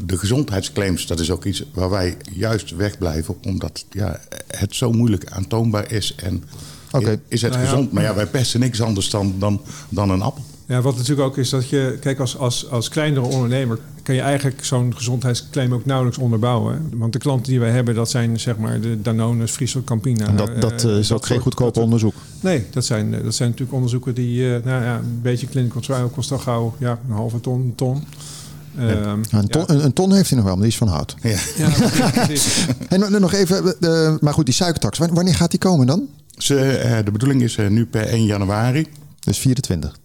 [0.05, 3.35] de gezondheidsclaims, dat is ook iets waar wij juist wegblijven.
[3.43, 6.15] Omdat ja, het zo moeilijk aantoonbaar is.
[6.17, 6.45] En
[6.91, 7.21] Oké.
[7.29, 7.71] is het Nou ja.
[7.71, 7.93] gezond?
[7.93, 10.45] Maar ja, wij pesten niks anders dan, dan, dan een appel.
[10.67, 14.21] Ja, wat natuurlijk ook is dat je, kijk, als, als, als kleinere ondernemer kan je
[14.21, 16.91] eigenlijk zo'n gezondheidsclaim ook nauwelijks onderbouwen.
[16.95, 20.27] Want de klanten die wij hebben, dat zijn zeg maar de Danone's, Friesel, Campina.
[20.27, 22.15] En dat, dat eh, eh, is ook geen goedkoop onderzoek.
[22.41, 25.81] Nee, dat zijn, eh, dat zijn natuurlijk onderzoeken die, eh, nou ja, een beetje clinical
[25.81, 28.05] trial kost al gauw ja, een halve ton, een ton.
[28.77, 28.89] Ehm,
[29.31, 29.75] Ja, een, ton, ja.
[29.75, 31.15] een, een ton heeft hij nog wel, maar die is van hout.
[31.23, 31.37] Ja.
[31.57, 32.67] Ja, precies, precies.
[32.89, 36.09] En nog- nog even, eh, maar goed, die suikertax, wanneer gaat die komen dan?
[36.39, 38.87] Ze, eh, de bedoeling is eh, nu per 1 januari.
[39.21, 39.97] Dus 24.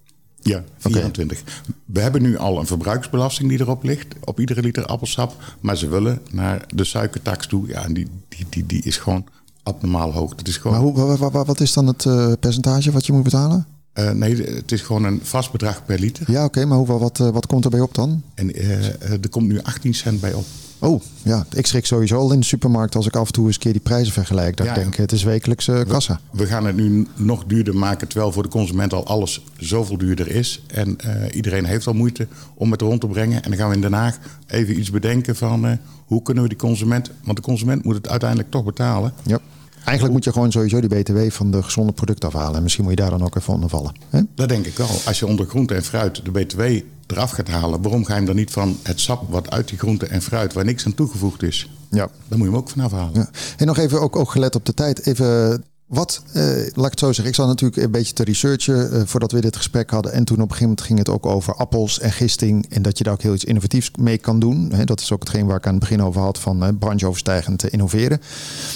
[0.41, 1.43] Ja, 24.
[1.85, 4.05] We hebben nu al een verbruiksbelasting die erop ligt.
[4.23, 5.35] Op iedere liter appelsap.
[5.59, 7.67] Maar ze willen naar de suikertax toe.
[7.67, 9.25] Ja, en die, die, die, die is gewoon
[9.63, 10.35] abnormaal hoog.
[10.35, 13.05] Dat is gewoon, Maar hoe, wa- wa- wa- wat is dan het eh, percentage wat
[13.05, 13.65] je moet betalen?
[13.97, 16.31] Eh, nee, het is gewoon een vast bedrag per liter.
[16.31, 18.23] Ja, oké, maar hoeveel, wat, eh, wat komt erbij op dan?
[18.33, 20.45] En eh, er komt nu 18 cent bij op.
[20.79, 23.55] Oh, ja, ik schrik sowieso al in de supermarkt als ik af en toe eens
[23.55, 24.57] een keer die prijzen vergelijk.
[24.57, 26.19] Dat Ja, ik denk, het is wekelijks kassa.
[26.31, 30.27] We gaan het nu nog duurder maken, terwijl voor de consument al alles zoveel duurder
[30.27, 30.61] is.
[30.67, 30.97] En
[31.31, 33.43] iedereen heeft al moeite om het rond te brengen.
[33.43, 36.57] En dan gaan we in Den Haag even iets bedenken van hoe kunnen we die
[36.57, 37.11] consument...
[37.23, 39.13] Want de consument moet het uiteindelijk toch betalen.
[39.23, 39.39] Ja.
[39.87, 42.55] Eigenlijk moet je gewoon sowieso die BTW van de gezonde producten afhalen.
[42.55, 43.91] En misschien moet je daar dan ook even onder vallen.
[44.09, 44.21] Hè?
[44.35, 44.87] Dat denk ik wel.
[45.05, 46.61] Als je onder groente en fruit de BTW
[47.07, 47.81] eraf gaat halen...
[47.81, 50.53] waarom ga je hem dan niet van het sap wat uit die groente en fruit...
[50.53, 52.07] waar niks aan toegevoegd is, Ja.
[52.27, 53.11] dan moet je hem ook vanaf halen.
[53.13, 53.29] ja.
[53.57, 55.63] En nog even, ook, ook gelet op de tijd, even...
[55.87, 59.01] Wat, eh, laat ik het zo zeggen, ik zat natuurlijk een beetje te researchen eh,
[59.05, 60.11] voordat we dit gesprek hadden.
[60.11, 62.65] En toen op een gegeven moment ging het ook over appels en gisting.
[62.69, 64.73] En dat je daar ook heel iets innovatiefs mee kan doen.
[64.85, 67.69] Dat is ook hetgeen waar ik aan het begin over had van eh, brancheoverstijgend te
[67.69, 68.21] innoveren.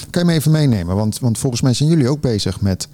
[0.09, 0.95] Kan je me even meenemen?
[0.95, 2.87] Want, want volgens mij zijn jullie ook bezig met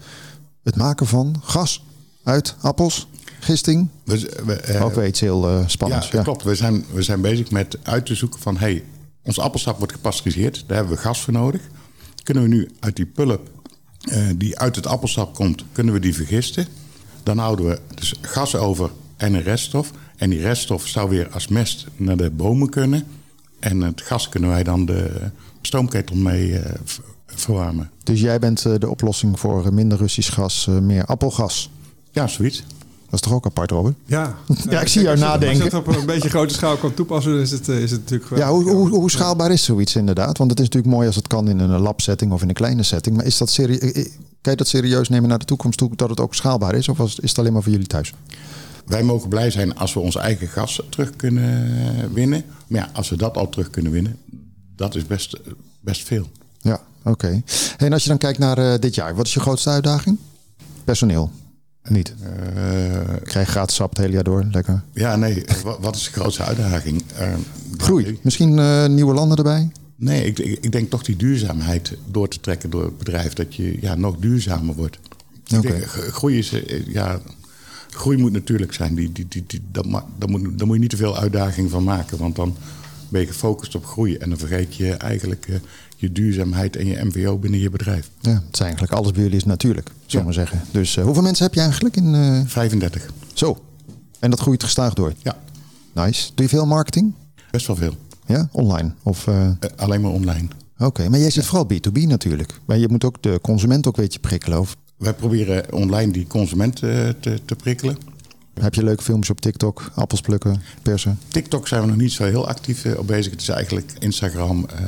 [0.63, 1.86] het maken van gas
[2.23, 3.08] uit appels,
[3.39, 3.89] gisting.
[4.03, 6.12] We, we, eh, ook weer iets heel ja, spannends.
[6.12, 6.43] dat klopt.
[6.43, 8.58] We zijn, we zijn bezig met uit te zoeken van...
[8.58, 8.84] hey,
[9.23, 10.63] ons appelsap wordt gepasteuriseerd.
[10.67, 11.62] Daar hebben we gas voor nodig.
[12.23, 13.49] Kunnen we nu uit die pulp
[14.36, 15.63] die uit het appelsap komt...
[15.72, 16.67] kunnen we die vergisten.
[17.24, 19.91] Dan houden we dus gas over en een reststof.
[20.15, 23.04] En die reststof zou weer als mest naar de bomen kunnen.
[23.60, 26.74] En het gas kunnen wij dan de stoomketel mee eh,
[27.26, 27.91] verwarmen.
[28.04, 31.70] Dus jij bent eh, de oplossing voor eh, minder Russisch gas, eh, meer appelgas.
[32.12, 32.63] Ja, zoiets.
[33.10, 33.96] Dat is toch ook apart, Robert?
[34.06, 34.36] Ja,
[34.70, 35.48] Ja, ik zie jou nadenken.
[35.48, 37.91] Als je het op een beetje grote schaal kan toepassen, dan is het, eh, is
[37.91, 40.38] het natuurlijk wel- Ja, hoe, hoe, hoe schaalbaar is zoiets inderdaad?
[40.38, 42.84] Want het is natuurlijk mooi als het kan in een labsetting of in een kleine
[42.84, 43.15] setting.
[43.15, 44.06] Maar is dat serie, eh, eh,
[44.41, 46.89] kan je dat serieus nemen naar de toekomst toe dat het ook schaalbaar is?
[46.89, 48.13] Of is het alleen maar voor jullie thuis?
[48.86, 52.43] Wij mogen blij zijn als we ons eigen gas terug kunnen winnen.
[52.67, 54.17] Maar ja, als we dat al terug kunnen winnen,
[54.76, 55.38] dat is best,
[55.80, 56.28] best veel.
[56.62, 57.41] Ja, oké.
[57.78, 60.17] En als je dan kijkt naar eh, dit jaar, wat is je grootste uitdaging?
[60.84, 61.32] Personeel.
[61.89, 62.13] Niet.
[62.56, 64.47] Eh, Ik krijg gratis sap het hele jaar door.
[64.52, 64.82] Lekker.
[64.93, 67.04] ja, nee, wa- wat is de grootste uitdaging?
[67.17, 67.34] Eh,
[67.78, 68.19] Groei.
[68.21, 69.71] Misschien eh, nieuwe landen erbij?
[69.95, 73.34] Nee, ik, ik, denk toch die duurzaamheid door te trekken door het bedrijf.
[73.34, 75.00] Dat je ja, nog duurzamer wordt.
[75.56, 75.67] Oké.
[75.67, 77.19] denk, Groei, is, eh, ja,
[77.89, 78.95] groei moet natuurlijk zijn.
[78.95, 79.86] Die, die, die, die, dat
[80.17, 82.17] daar, moet, daar moet je niet te veel uitdaging van maken.
[82.17, 82.56] Want dan,
[83.10, 84.15] ben je gefocust op groei.
[84.17, 85.47] En dan vergeet je eigenlijk
[85.99, 88.10] je duurzaamheid en je MVO binnen je bedrijf.
[88.21, 90.62] Ja, het is eigenlijk alles bij jullie is natuurlijk, zullen we zeggen.
[90.71, 92.43] Dus hoeveel mensen heb je eigenlijk in?
[92.47, 93.10] 35.
[93.33, 93.62] Zo.
[94.19, 95.13] En dat groeit gestaag door?
[95.23, 95.38] Ja.
[95.93, 96.29] Nice.
[96.36, 97.13] Doe je veel marketing?
[97.51, 97.95] Best wel veel.
[98.25, 98.93] Ja, online?
[99.03, 99.27] Of,
[99.75, 100.47] alleen maar online.
[100.77, 102.60] Oké, maar jij zit vooral B2B natuurlijk.
[102.65, 104.60] Maar je moet ook de consument ook een beetje prikkelen.
[104.60, 104.75] Of?
[104.97, 107.97] Wij proberen online die consument te, te prikkelen.
[108.60, 111.19] Heb je leuke films op TikTok, appels plukken, persen?
[111.27, 113.31] TikTok zijn we nog niet zo heel actief eh, op bezig.
[113.31, 114.86] Het is eigenlijk Instagram, uh,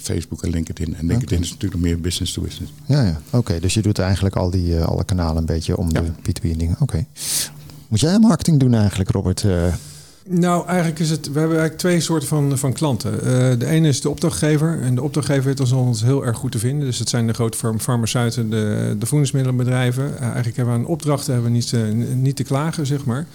[0.00, 0.94] Facebook en LinkedIn.
[0.94, 2.72] En LinkedIn is natuurlijk nog meer business to business.
[2.86, 3.20] Ja, ja.
[3.30, 3.60] oké.
[3.60, 6.76] dus je doet eigenlijk al die alle kanalen een beetje om de B2B dingen.
[6.80, 7.06] Oké.
[7.88, 9.44] Moet jij marketing doen eigenlijk, Robert?
[10.28, 11.26] Nou, eigenlijk is het.
[11.26, 13.14] We hebben eigenlijk twee soorten van, van klanten.
[13.14, 13.20] Uh,
[13.58, 14.80] de ene is de opdrachtgever.
[14.80, 16.86] En de opdrachtgever heeft ons heel erg goed te vinden.
[16.86, 20.04] Dus het zijn de grote farmaceuten, de, de voedingsmiddelenbedrijven.
[20.04, 23.26] Uh, eigenlijk hebben we een opdracht, hebben we niet, uh, niet te klagen, zeg maar.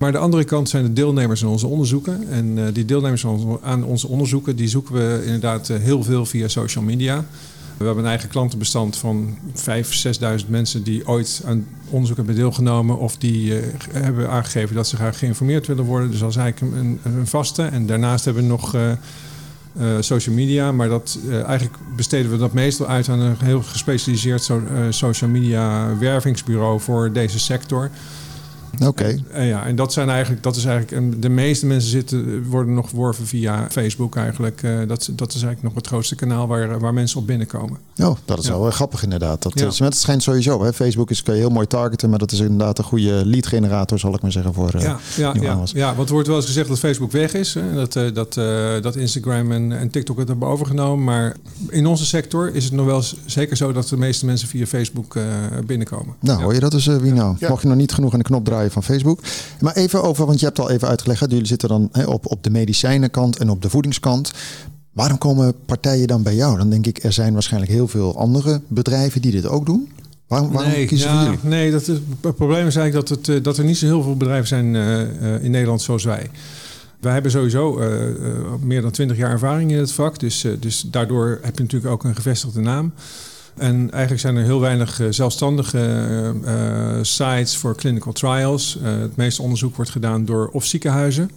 [0.00, 2.28] Maar de andere kant zijn de deelnemers aan onze onderzoeken.
[2.28, 3.26] En die deelnemers
[3.62, 7.24] aan onze onderzoeken, die zoeken we inderdaad heel veel via social media.
[7.76, 9.62] We hebben een eigen klantenbestand van 5.000,
[10.42, 14.96] 6.000 mensen die ooit aan onderzoek hebben deelgenomen of die uh, hebben aangegeven dat ze
[14.96, 16.10] graag geïnformeerd willen worden.
[16.10, 17.62] Dus dat is eigenlijk een, een vaste.
[17.62, 18.76] En daarnaast hebben we nog
[20.00, 24.62] social media, maar dat, eigenlijk besteden we dat meestal uit aan een heel gespecialiseerd so,
[24.90, 27.90] social media wervingsbureau voor deze sector.
[28.84, 29.18] Oké.
[29.32, 32.88] En, ja, en dat zijn eigenlijk, dat is eigenlijk, de meeste mensen zitten, worden nog
[32.88, 34.62] geworven via Facebook eigenlijk.
[34.62, 37.78] Uh, dat, dat is eigenlijk nog het grootste kanaal waar, waar mensen op binnenkomen.
[37.96, 39.42] Oh, dat is wel grappig inderdaad.
[39.42, 39.66] Dat, ja.
[39.66, 40.64] Eh, het schijnt sowieso.
[40.64, 40.72] Hè?
[40.72, 43.98] Facebook is, kan je heel mooi targeten, maar dat is inderdaad een goede lead generator,
[43.98, 44.54] zal ik maar zeggen.
[44.54, 47.34] Voor, uh, ja, ja, ja, ja, want er wordt wel eens gezegd dat Facebook weg
[47.34, 47.54] is.
[47.54, 47.74] Hè?
[47.74, 48.34] Dat, uh, dat,
[48.82, 51.04] dat Instagram en, en TikTok het hebben overgenomen.
[51.04, 51.36] Maar
[51.68, 55.16] in onze sector is het nog wel zeker zo dat de meeste mensen via Facebook
[55.66, 56.14] binnenkomen.
[56.20, 57.36] Nou, hoor je dat dus, wie nou?
[57.48, 59.20] Mocht je nog niet genoeg aan de knop draaien van Facebook.
[59.60, 62.42] Maar even over, want je hebt al even uitgelegd, jullie zitten dan hè, op, op
[62.42, 64.32] de medicijnenkant en op de voedingskant.
[64.92, 66.58] Waarom komen partijen dan bij jou?
[66.58, 69.88] Dan denk ik, er zijn waarschijnlijk heel veel andere bedrijven die dit ook doen.
[70.26, 71.38] Waarom, waarom nee, kiezen ja, jullie?
[71.42, 74.02] Nee, dat is, het probleem is eigenlijk dat, het, eh, dat er niet zo heel
[74.02, 76.30] veel bedrijven zijn uh, uh, in Nederland zoals wij.
[77.00, 77.86] Wij hebben sowieso uh,
[78.60, 80.18] meer dan twintig jaar ervaring in het vak.
[80.18, 82.92] Dus, dus daardoor heb je natuurlijk ook een gevestigde naam.
[83.60, 88.78] En eigenlijk zijn er heel weinig zelfstandige uh, sites voor clinical trials.
[88.82, 91.30] Uh, het meeste onderzoek wordt gedaan door of ziekenhuizen.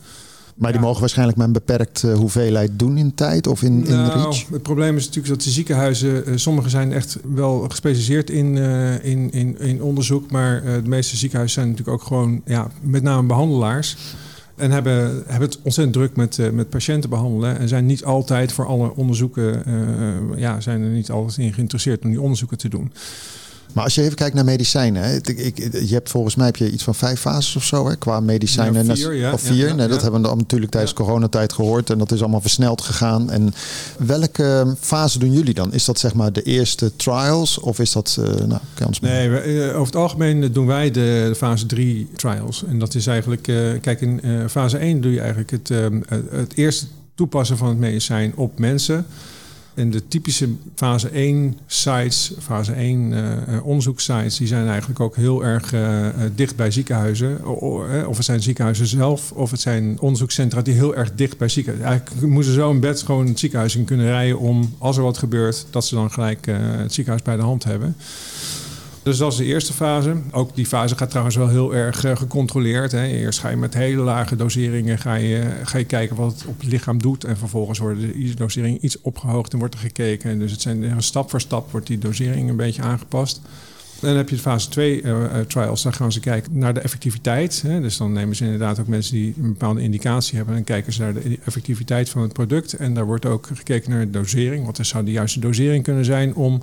[0.55, 0.85] Maar die ja.
[0.85, 4.47] mogen waarschijnlijk maar een beperkt uh, hoeveelheid doen in tijd of in, nou, in reach?
[4.51, 8.57] Het probleem is natuurlijk dat de ziekenhuizen, sommige zijn echt wel gespecialiseerd in,
[9.01, 10.31] in, in, in onderzoek.
[10.31, 13.97] Maar de meeste ziekenhuizen zijn natuurlijk ook gewoon ja, met name behandelaars.
[14.63, 17.59] En hebben, hebben het ontzettend druk met, uh, met patiënten behandelen.
[17.59, 22.03] En zijn niet altijd voor alle onderzoeken, uh, ja, zijn er niet altijd in geïnteresseerd
[22.03, 22.91] om die onderzoeken te doen.
[23.73, 26.55] Maar als je even kijkt naar medicijnen, hè, ik, ik, je hebt volgens mij heb
[26.55, 28.85] je iets van vijf fases of zo hè, qua medicijnen.
[28.85, 29.67] Ja, vier, ja, of vier.
[29.67, 33.31] Ja, nee, dat hebben we natuurlijk tijdens coronatijd gehoord en dat is allemaal versneld gegaan.
[33.31, 33.53] En
[33.97, 35.73] welke fase doen jullie dan?
[35.73, 38.17] Is dat zeg maar de eerste trials of is dat?
[38.19, 42.09] Uh, nou, kan nee, we, uh, over het algemeen doen wij de, de fase 3
[42.15, 42.63] trials.
[42.67, 45.69] En dat is eigenlijk, uh, kijk, in fase 1 doe je eigenlijk het,
[46.31, 49.05] het eerste toepassen van het medicijn op mensen.
[49.73, 55.43] En de typische fase 1 sites, fase 1 uh, onderzoekssites, die zijn eigenlijk ook heel
[55.43, 57.45] erg uh, dicht bij ziekenhuizen.
[58.07, 61.89] Of het zijn ziekenhuizen zelf, of het zijn onderzoekscentra die heel erg dicht bij ziekenhuizen.
[61.89, 65.03] Eigenlijk moeten ze zo een bed gewoon het ziekenhuis in kunnen rijden om, als er
[65.03, 67.95] wat gebeurt, dat ze dan gelijk het ziekenhuis bij de hand hebben.
[69.03, 70.15] Dus dat is de eerste fase.
[70.31, 72.91] Ook die fase gaat trouwens wel heel erg uh, gecontroleerd.
[72.91, 73.05] Hè.
[73.05, 76.59] Eerst ga je met hele lage doseringen ga je, ga je kijken wat het op
[76.59, 77.23] het lichaam doet.
[77.23, 80.39] En vervolgens wordt de dosering iets opgehoogd en wordt er gekeken.
[80.39, 83.41] Dus het zijn stap voor stap wordt die dosering een beetje aangepast.
[83.99, 85.83] Dan heb je de fase 2 uh, trials.
[85.83, 87.61] Dan gaan ze kijken naar de effectiviteit.
[87.61, 87.81] Hè.
[87.81, 90.55] Dus dan nemen ze inderdaad ook mensen die een bepaalde indicatie hebben.
[90.55, 92.73] En kijken ze naar de effectiviteit van het product.
[92.73, 94.65] En daar wordt ook gekeken naar de dosering.
[94.65, 96.61] Wat zou de juiste dosering kunnen zijn om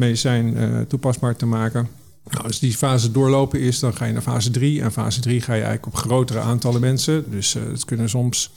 [0.00, 1.88] medicijn uh, toepasbaar te maken.
[2.30, 4.82] Nou, als die fase doorlopen is, dan ga je naar fase 3.
[4.82, 7.24] En fase 3 ga je eigenlijk op grotere aantallen mensen.
[7.30, 8.50] Dus uh, het kunnen soms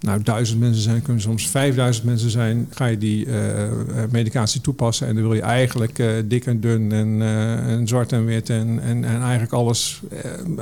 [0.00, 2.66] nou, duizend mensen zijn, kunnen soms 5000 mensen zijn.
[2.70, 3.34] Ga je die uh,
[4.10, 7.22] medicatie toepassen en dan wil je eigenlijk uh, dik en dun en,
[7.66, 10.02] en zwart en wit en, en, en eigenlijk alles,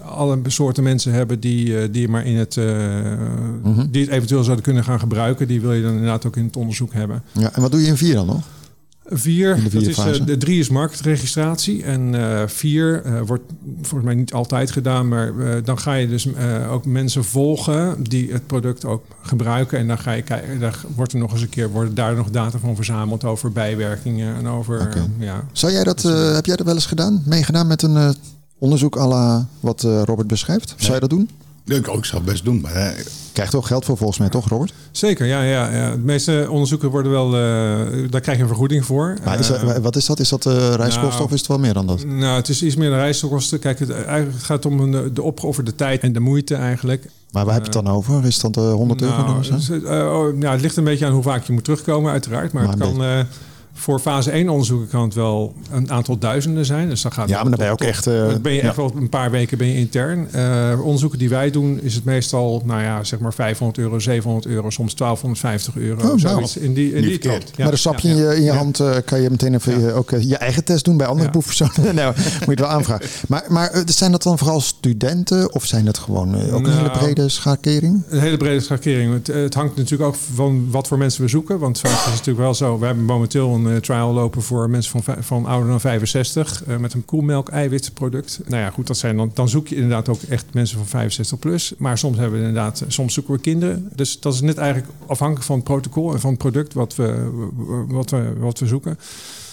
[0.02, 3.88] alle soorten mensen hebben die, die maar in het, mm-hmm.
[3.90, 5.48] die het eventueel zouden kunnen gaan gebruiken.
[5.48, 7.22] Die wil je dan inderdaad ook in het onderzoek hebben.
[7.32, 8.55] Ja, en wat doe je in vier dan nog?
[9.08, 11.82] Vier, dat is, uh, de drie is marktregistratie.
[11.82, 13.42] En uh, vier uh, wordt
[13.80, 15.32] volgens mij niet altijd gedaan, maar
[15.64, 16.28] dan ga je dus
[16.70, 19.78] ook mensen volgen die het product ook gebruiken.
[19.78, 22.30] En dan ga je kijken, daar wordt er nog eens een keer worden daar nog
[22.30, 24.80] data van verzameld over bijwerkingen en over.
[24.80, 25.10] Okay.
[25.18, 25.44] ja.
[25.52, 27.22] Zou jij dat, heb jij dat wel eens gedaan?
[27.24, 28.14] Meegedaan met een
[28.58, 30.74] onderzoek à la wat Robert beschrijft?
[30.76, 31.28] Zou je dat doen?
[31.66, 32.94] Ik, ook, ik zou het best doen, maar
[33.36, 34.72] Krijgt toch geld voor volgens mij, toch Robert?
[34.90, 35.90] Zeker, ja, ja, ja.
[35.90, 39.16] De meeste onderzoeken worden wel, eh, daar krijg je een vergoeding voor.
[39.24, 40.20] Maar is Eh, dat, wat is dat?
[40.20, 42.04] Is dat eh reiskosten nou, of is het wel meer dan dat?
[42.04, 43.58] Nou, het is iets meer de reiskosten.
[43.58, 47.06] Kijk, het, eigenlijk het gaat om een, de opgeofferde tijd en de moeite eigenlijk.
[47.30, 48.26] Maar waar heb je het dan over?
[48.26, 51.22] Is dat eh 100 euro Nou, het, oh, nou, het ligt een beetje aan hoe
[51.22, 52.52] vaak je moet terugkomen, uiteraard.
[52.52, 53.20] Maar, Maar het kan, eh,
[53.78, 56.88] voor fase 1 onderzoeken kan het wel een aantal duizenden zijn.
[56.88, 58.06] Dus dan gaat Ja, maar dan ben je ook echt...
[58.06, 58.66] eh, ben je ja.
[58.66, 60.28] echt wel een paar weken ben je intern.
[60.32, 64.46] Eh, onderzoeken die wij doen is het meestal, nou ja, zeg maar 500 euro, 700
[64.46, 66.00] euro, soms 1250 euro.
[66.00, 66.18] Oh, nou.
[66.18, 67.42] zoiets in die, in die trant.
[67.56, 69.96] Ja, maar een sapje in je, in je hand eh, kan je meteen even eh,
[69.96, 71.30] ook eh, je eigen test doen bij andere Ja.
[71.30, 71.94] proefpersonen.
[71.94, 73.06] nou, moet je het wel aanvragen.
[73.28, 76.72] Maar, maar eh, zijn dat dan vooral studenten of zijn het gewoon eh, ook een
[76.72, 78.02] Nou, hele brede schakering?
[78.08, 79.12] Een hele brede schakering.
[79.12, 81.58] Het, het hangt natuurlijk ook van wat voor mensen we zoeken.
[81.58, 82.78] Want vaak is het natuurlijk wel zo.
[82.78, 86.64] We hebben momenteel een eh, trial lopen voor mensen van, van ouder dan 65.
[86.64, 88.40] eh, met een koelmelk eiwitproduct.
[88.48, 91.38] Nou ja, goed, dat zijn dan, dan zoek je inderdaad ook echt mensen van 65
[91.38, 91.74] plus.
[91.78, 93.88] Maar soms hebben we inderdaad, soms zoeken we kinderen.
[93.94, 97.30] Dus dat is net eigenlijk afhankelijk van het protocol en van het product wat we,
[97.88, 98.98] wat we, wat we zoeken.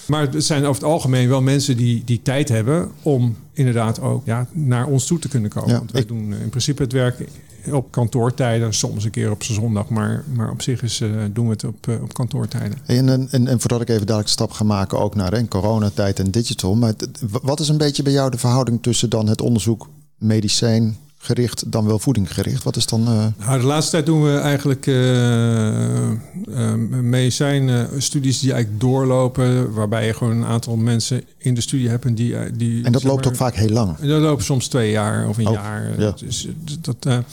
[0.08, 4.26] Maar het zijn over het algemeen wel mensen die, die tijd hebben om inderdaad ook
[4.26, 5.70] ja, naar ons toe te kunnen komen.
[5.70, 7.28] Ja, Want wij ik- doen in principe het werk
[7.72, 11.52] op kantoortijden, soms een keer op zondag, maar, maar op zich is, eh, doen we
[11.52, 12.78] het op, eh, op kantoortijden.
[12.86, 16.20] En, en, en, voordat ik even dadelijk de stap ga maken ook naar hè, coronatijd
[16.20, 16.76] en digital.
[16.76, 16.94] Maar
[17.42, 21.86] wat is een beetje bij jou de verhouding tussen dan het onderzoek medicijn gericht dan
[21.86, 22.64] wel voedinggericht?
[22.64, 23.08] Wat is dan...
[23.08, 30.06] eh, Nou, de laatste tijd doen we eigenlijk eh eh, medicijnstudies die eigenlijk doorlopen, waarbij
[30.06, 33.24] je gewoon een aantal mensen in de studie hebt en die, die en dat loopt
[33.24, 33.98] maar- ook vaak heel lang.
[34.00, 36.02] En dat lopen soms twee jaar of een Oh, jaar.
[36.02, 36.14] ja.
[36.20, 36.48] Dus,
[36.82, 37.24] dat,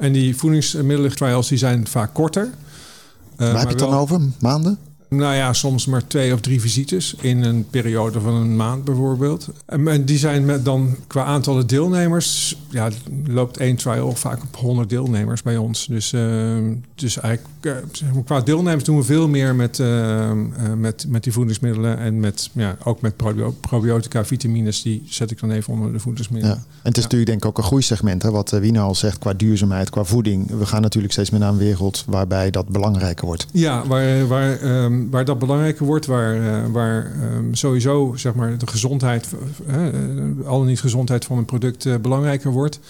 [0.00, 2.48] en die voedingsmiddelen trials die zijn vaak korter.
[3.36, 4.20] Eh, Waar heb je het dan over?
[4.40, 4.78] Maanden?
[5.10, 9.48] Nou ja, soms maar twee of drie visites in een periode van een maand bijvoorbeeld.
[9.66, 12.88] En die zijn met dan qua aantallen deelnemers, ja,
[13.26, 15.86] loopt één trial vaak op 100 deelnemers bij ons.
[15.86, 16.56] Dus, eh,
[16.94, 20.30] dus eigenlijk eh, qua deelnemers doen we veel meer met, eh,
[20.76, 24.82] met, met die voedingsmiddelen en met, ja, ook met probio- probiotica, vitamines.
[24.82, 26.00] Die zet ik dan even onder de Ja.
[26.00, 26.56] voedingsmiddelen.
[26.56, 28.22] En het is natuurlijk denk ik ook een groeisegment.
[28.22, 30.50] Hè, wat Wiener al zegt qua duurzaamheid, qua voeding.
[30.58, 33.46] We gaan natuurlijk steeds meer naar een wereld waarbij dat belangrijker wordt.
[33.52, 34.58] Ja, waar, waar,
[35.00, 39.28] ehm, waar dat belangrijker wordt, waar, eh, waar ehm, sowieso zeg maar, de gezondheid,
[39.66, 39.76] eh,
[40.46, 42.80] al niet gezondheid van een product belangrijker wordt.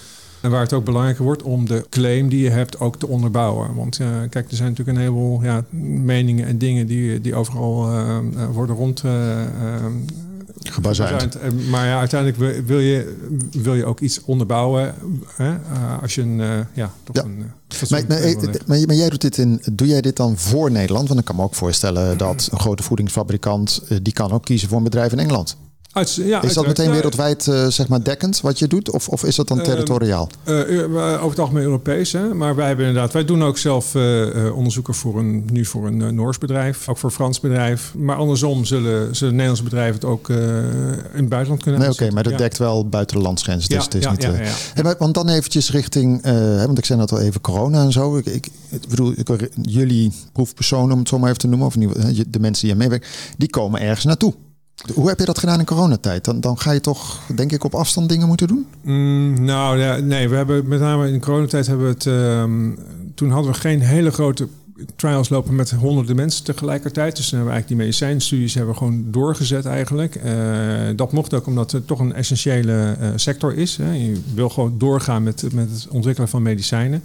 [0.40, 3.75] En waar het ook belangrijker wordt om de claim die je hebt ook te onderbouwen.
[3.75, 3.96] Want
[4.31, 5.64] kijk, er zijn natuurlijk een heleboel ja,
[6.05, 9.03] meningen en dingen die, die overal eh, eh, worden rond.
[10.61, 11.23] Gebazuind.
[11.33, 11.68] gebazuind.
[11.70, 13.16] Maar ja, uiteindelijk wil- je,
[13.53, 14.94] wil je ook iets onderbouwen.
[15.37, 15.51] Hè?
[15.55, 17.23] eh, als je een, eh, ja, toch Ja.
[17.23, 18.18] een, eh, Maar, maar,
[18.66, 21.09] maar, maar jij doet dit in, doe jij dit dan voor Nederland?
[21.09, 24.79] Want ik kan me ook voorstellen dat een grote voedingsfabrikant, die kan ook kiezen voor
[24.79, 25.57] een bedrijf in Engeland.
[25.92, 26.66] Uit- ja, Is dat uiteraard.
[26.66, 28.90] meteen wereldwijd eh, zeg maar dekkend wat je doet?
[28.90, 30.29] Of, of is dat dan Ehm, territoriaal?
[30.44, 30.55] Eh,
[31.14, 32.35] over het algemeen Europees, hè?
[32.35, 33.94] maar wij hebben inderdaad, wij doen ook zelf
[34.55, 37.94] onderzoeken voor een, nu voor een Noors bedrijf, ook voor een Frans bedrijf.
[37.96, 40.37] Maar andersom zullen, zullen Nederlandse bedrijven het ook in
[41.14, 42.38] het buitenland kunnen Nee, oké, maar dat Ja.
[42.38, 43.68] dekt wel buiten de landsgrenzen.
[43.68, 44.53] Dus Ja, het is niet, ja, ja, ja.
[44.74, 46.22] Hey, maar, want dan eventjes richting,
[46.66, 48.16] want ik zei net al even corona en zo.
[48.16, 51.74] Ik, ik, ik bedoel, ik, jullie proefpersonen, om het zo maar even te noemen, of
[52.29, 54.35] de mensen die aan meewerken, die komen ergens naartoe.
[54.95, 56.25] Hoe heb je dat gedaan in coronatijd?
[56.25, 58.66] Dan, dan ga je toch, denk ik, op afstand dingen moeten doen?
[58.83, 62.07] Mm, nou ja, nee, we hebben met name in coronatijd hebben we het.
[62.07, 62.71] ehm,
[63.14, 64.49] toen hadden we geen hele grote
[64.97, 67.16] trials lopen met honderden mensen tegelijkertijd.
[67.16, 70.14] Dus toen hebben we eigenlijk die medicijnstudies hebben we gewoon doorgezet eigenlijk.
[70.14, 70.33] Eh,
[70.97, 73.77] dat mocht ook omdat het toch een essentiële eh, sector is.
[73.77, 73.93] Hè.
[73.93, 77.03] Je wil gewoon doorgaan met, met het ontwikkelen van medicijnen.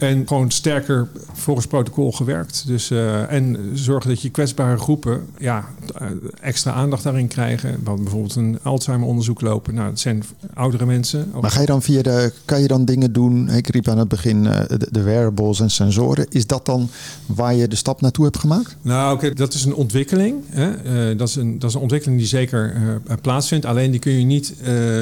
[0.00, 2.66] En gewoon sterker volgens protocol gewerkt.
[2.66, 6.06] Dus, eh, en zorgen dat je kwetsbare groepen ja, eh,
[6.40, 7.80] extra aandacht daarin krijgen.
[7.84, 9.74] Hadden bijvoorbeeld een Alzheimer-onderzoek lopen.
[9.74, 11.32] Nou, dat zijn oudere mensen.
[11.40, 13.48] Maar ga je dan via de, kan je dan dingen doen?
[13.48, 16.26] Ik riep aan het begin eh, de, de wearables en sensoren.
[16.28, 16.88] Is dat dan
[17.26, 18.76] waar je de stap naartoe hebt gemaakt?
[18.82, 20.34] Nou, oké, dat is een ontwikkeling.
[20.48, 21.16] Hè?
[21.16, 23.66] Dat, is een, dat is een ontwikkeling die zeker plaatsvindt.
[23.66, 24.54] Alleen die kun je niet,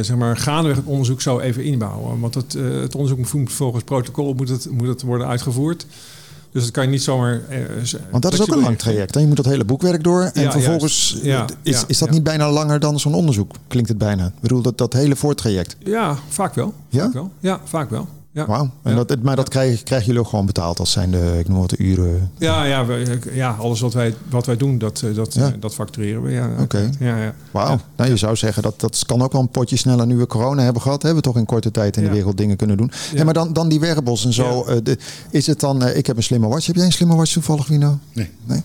[0.02, 2.20] zeg maar, gaandeweg het onderzoek zo even inbouwen.
[2.20, 5.86] Want het, het onderzoek moet volgens protocol moet het, moet het worden uitgevoerd.
[6.52, 7.40] Dus dat kan je niet zomaar.
[7.48, 7.58] eh,
[8.10, 9.14] Want dat is ook een lang traject.
[9.14, 10.22] En je moet dat hele boekwerk door.
[10.34, 11.18] En Ja, vervolgens.
[11.22, 12.14] Ja, is, is dat ja.
[12.14, 13.54] niet bijna langer dan zo'n onderzoek?
[13.68, 14.26] Klinkt het bijna.
[14.26, 15.76] Ik bedoel, dat, dat hele voortraject.
[15.84, 16.74] Ja, vaak wel.
[16.88, 17.02] Ja?
[17.04, 17.30] Vaak wel.
[17.40, 18.08] Ja, vaak wel.
[18.32, 18.46] Ja.
[18.46, 18.70] Wauw.
[18.82, 19.04] En Ja.
[19.04, 21.70] dat, maar dat krijg, krijgen jullie ook gewoon betaald als zijn de, ik noem wat
[21.70, 22.30] de uren.
[22.38, 25.46] Ja, ja, we- ja, alles wat wij, wat wij doen, dat, eh, dat, Ja.
[25.46, 26.30] eh, dat factureren we.
[26.30, 26.90] Ja, Oké.
[26.98, 27.34] Ja, ja.
[27.50, 27.68] Wauw.
[27.70, 27.80] Ja.
[27.96, 30.62] Nou, je zou zeggen dat dat kan ook wel een potje sneller nu we corona
[30.62, 31.02] hebben gehad.
[31.02, 32.90] Hebben we toch in korte tijd in de wereld dingen kunnen doen.
[33.14, 33.24] Ja.
[33.24, 34.64] maar dan, dan die wearables en zo.
[34.66, 34.72] Ja.
[34.74, 34.98] eh, de,
[35.30, 36.66] is het dan, ik heb een slimme watch.
[36.66, 37.98] Heb jij een slimme watch toevallig, Wino?
[38.12, 38.30] Nee.
[38.44, 38.62] nee.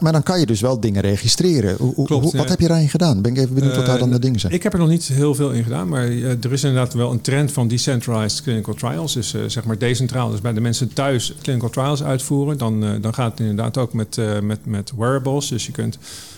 [0.00, 1.76] Maar dan kan je dus wel dingen registreren.
[1.78, 2.50] Hoe, Klopt, hoe- wat ja.
[2.50, 3.22] heb je daarin gedaan?
[3.22, 4.52] Ben ik even benieuwd wat daar dan de Eh, dingen zijn.
[4.52, 7.10] Ik heb er nog niet heel veel in gedaan, maar eh, er is inderdaad wel
[7.12, 9.12] een trend van decentralized clinical trials.
[9.14, 12.58] Dus zeg maar decentraal, dus bij de mensen thuis clinical trials uitvoeren.
[12.58, 15.48] Dan, dan gaat het inderdaad ook met, met, met wearables.
[15.48, 15.94] Dus je kunt.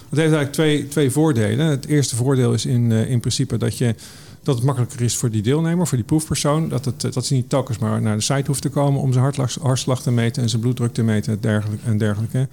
[0.09, 1.67] Het heeft eigenlijk twee, twee voordelen.
[1.67, 3.95] Het eerste voordeel is in, in principe dat je
[4.43, 6.69] dat het makkelijker is voor die deelnemer, voor die proefpersoon.
[6.69, 9.33] Dat, het, dat ze niet telkens maar naar de site hoeft te komen om zijn
[9.63, 11.87] hartslag te meten en zijn bloeddruk te meten en dergelijke.
[11.87, 12.49] En dergelijke.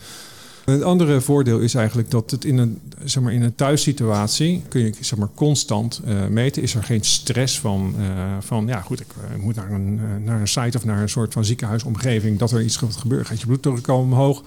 [0.65, 4.81] Het andere voordeel is eigenlijk dat het in een, zeg maar, in een thuissituatie kun
[4.81, 6.61] je zeg maar, constant uh, meten.
[6.61, 8.05] Is er geen stress van, uh,
[8.39, 11.33] van ja goed, ik uh, moet naar een, naar een site of naar een soort
[11.33, 13.27] van ziekenhuisomgeving dat er iets gaat gebeuren.
[13.27, 14.43] Gaat je bloeddruk komen omhoog?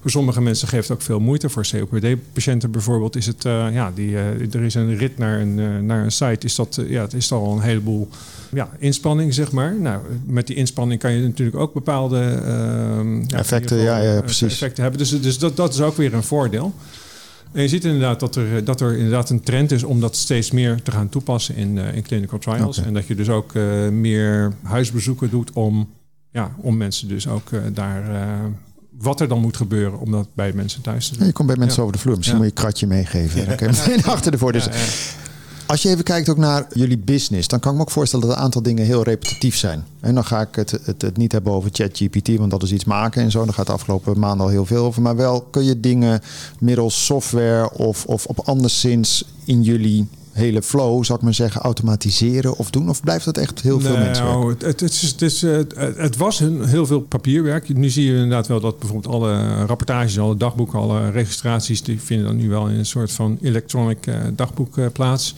[0.00, 1.48] Voor sommige mensen geeft het ook veel moeite.
[1.48, 5.58] Voor COPD-patiënten bijvoorbeeld is het, uh, ja, die, uh, er is een rit naar een,
[5.58, 6.46] uh, naar een site.
[6.46, 8.08] Is dat, ja, het is al een heleboel
[8.52, 9.74] ja, inspanning, zeg maar.
[9.80, 12.18] Nou, met die inspanning kan je natuurlijk ook bepaalde
[13.26, 14.52] ja, effecten, ja, ja, precies.
[14.52, 15.00] effecten hebben.
[15.00, 16.74] Dus, dus dat, dat is ook weer een voordeel.
[17.52, 20.50] En je ziet inderdaad dat er, dat er inderdaad een trend is om dat steeds
[20.50, 22.76] meer te gaan toepassen in, in clinical trials.
[22.76, 22.88] Okay.
[22.88, 23.52] En dat je dus ook
[23.90, 25.88] meer huisbezoeken doet om,
[26.30, 28.04] ja, om mensen dus ook daar
[29.00, 31.26] wat er dan moet gebeuren om dat bij mensen thuis te doen.
[31.26, 32.16] je komt bij mensen over de vloer.
[32.16, 33.46] Misschien moet je een kratje meegeven.
[33.46, 34.70] Dan kun je meteen achter de voordeur.
[35.66, 38.36] Als je even kijkt ook naar jullie business, dan kan ik me ook voorstellen dat
[38.36, 39.84] een aantal dingen heel repetitief zijn.
[40.00, 42.84] En dan ga ik het, het, het niet hebben over ChatGPT, want dat is iets
[42.84, 43.44] maken en zo.
[43.44, 45.02] Daar gaat de afgelopen maanden al heel veel over.
[45.02, 46.20] Maar wel kun je dingen
[46.58, 52.56] middels software of, of op anderszins in jullie hele flow, zou ik maar zeggen, automatiseren
[52.56, 52.88] of doen?
[52.88, 54.24] Of blijft dat echt heel veel mensen?
[54.24, 57.74] Nou, het, het, is, het, is, het, het was een, heel veel papierwerk.
[57.74, 62.26] Nu zie je inderdaad wel dat bijvoorbeeld alle rapportages, alle dagboeken, alle registraties, die vinden
[62.26, 65.34] dan nu wel in een soort van electronic uh, dagboek plaats.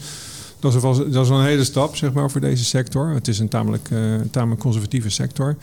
[0.59, 3.09] Dat is, wel, dat is een hele stap, zeg maar, voor deze sector.
[3.09, 5.55] Het is een tamelijk, uh, tamelijk conservatieve sector.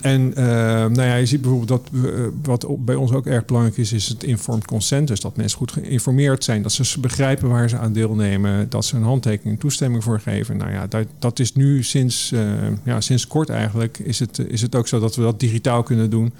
[0.00, 3.76] En uh, nou ja, je ziet bijvoorbeeld dat uh, wat bij ons ook erg belangrijk
[3.76, 5.08] is, is het informed consent.
[5.08, 8.96] Dus dat mensen goed geïnformeerd zijn, dat ze begrijpen waar ze aan deelnemen, dat ze
[8.96, 10.56] een handtekening en toestemming voor geven.
[10.56, 12.40] Nou ja, dat, dat is nu sinds, uh,
[12.82, 16.10] ja, sinds kort eigenlijk, is het, is het ook zo dat we dat digitaal kunnen
[16.10, 16.32] doen.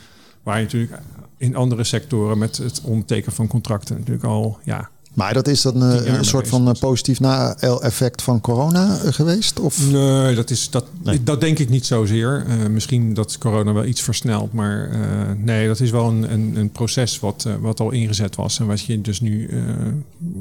[0.43, 0.93] Waar je natuurlijk
[1.37, 5.81] in andere sectoren met het ondertekenen van contracten natuurlijk al ja, maar dat is dan
[5.81, 9.61] een, een soort van positief na-effect van corona geweest?
[9.61, 9.91] Of?
[9.91, 11.23] Nee, dat, is, dat, nee.
[11.23, 12.47] dat denk ik niet zozeer.
[12.47, 14.53] Uh, misschien dat corona wel iets versnelt.
[14.53, 14.99] Maar uh,
[15.37, 18.59] nee, dat is wel een, een, een proces wat, uh, wat al ingezet was.
[18.59, 19.51] En wat je dus nu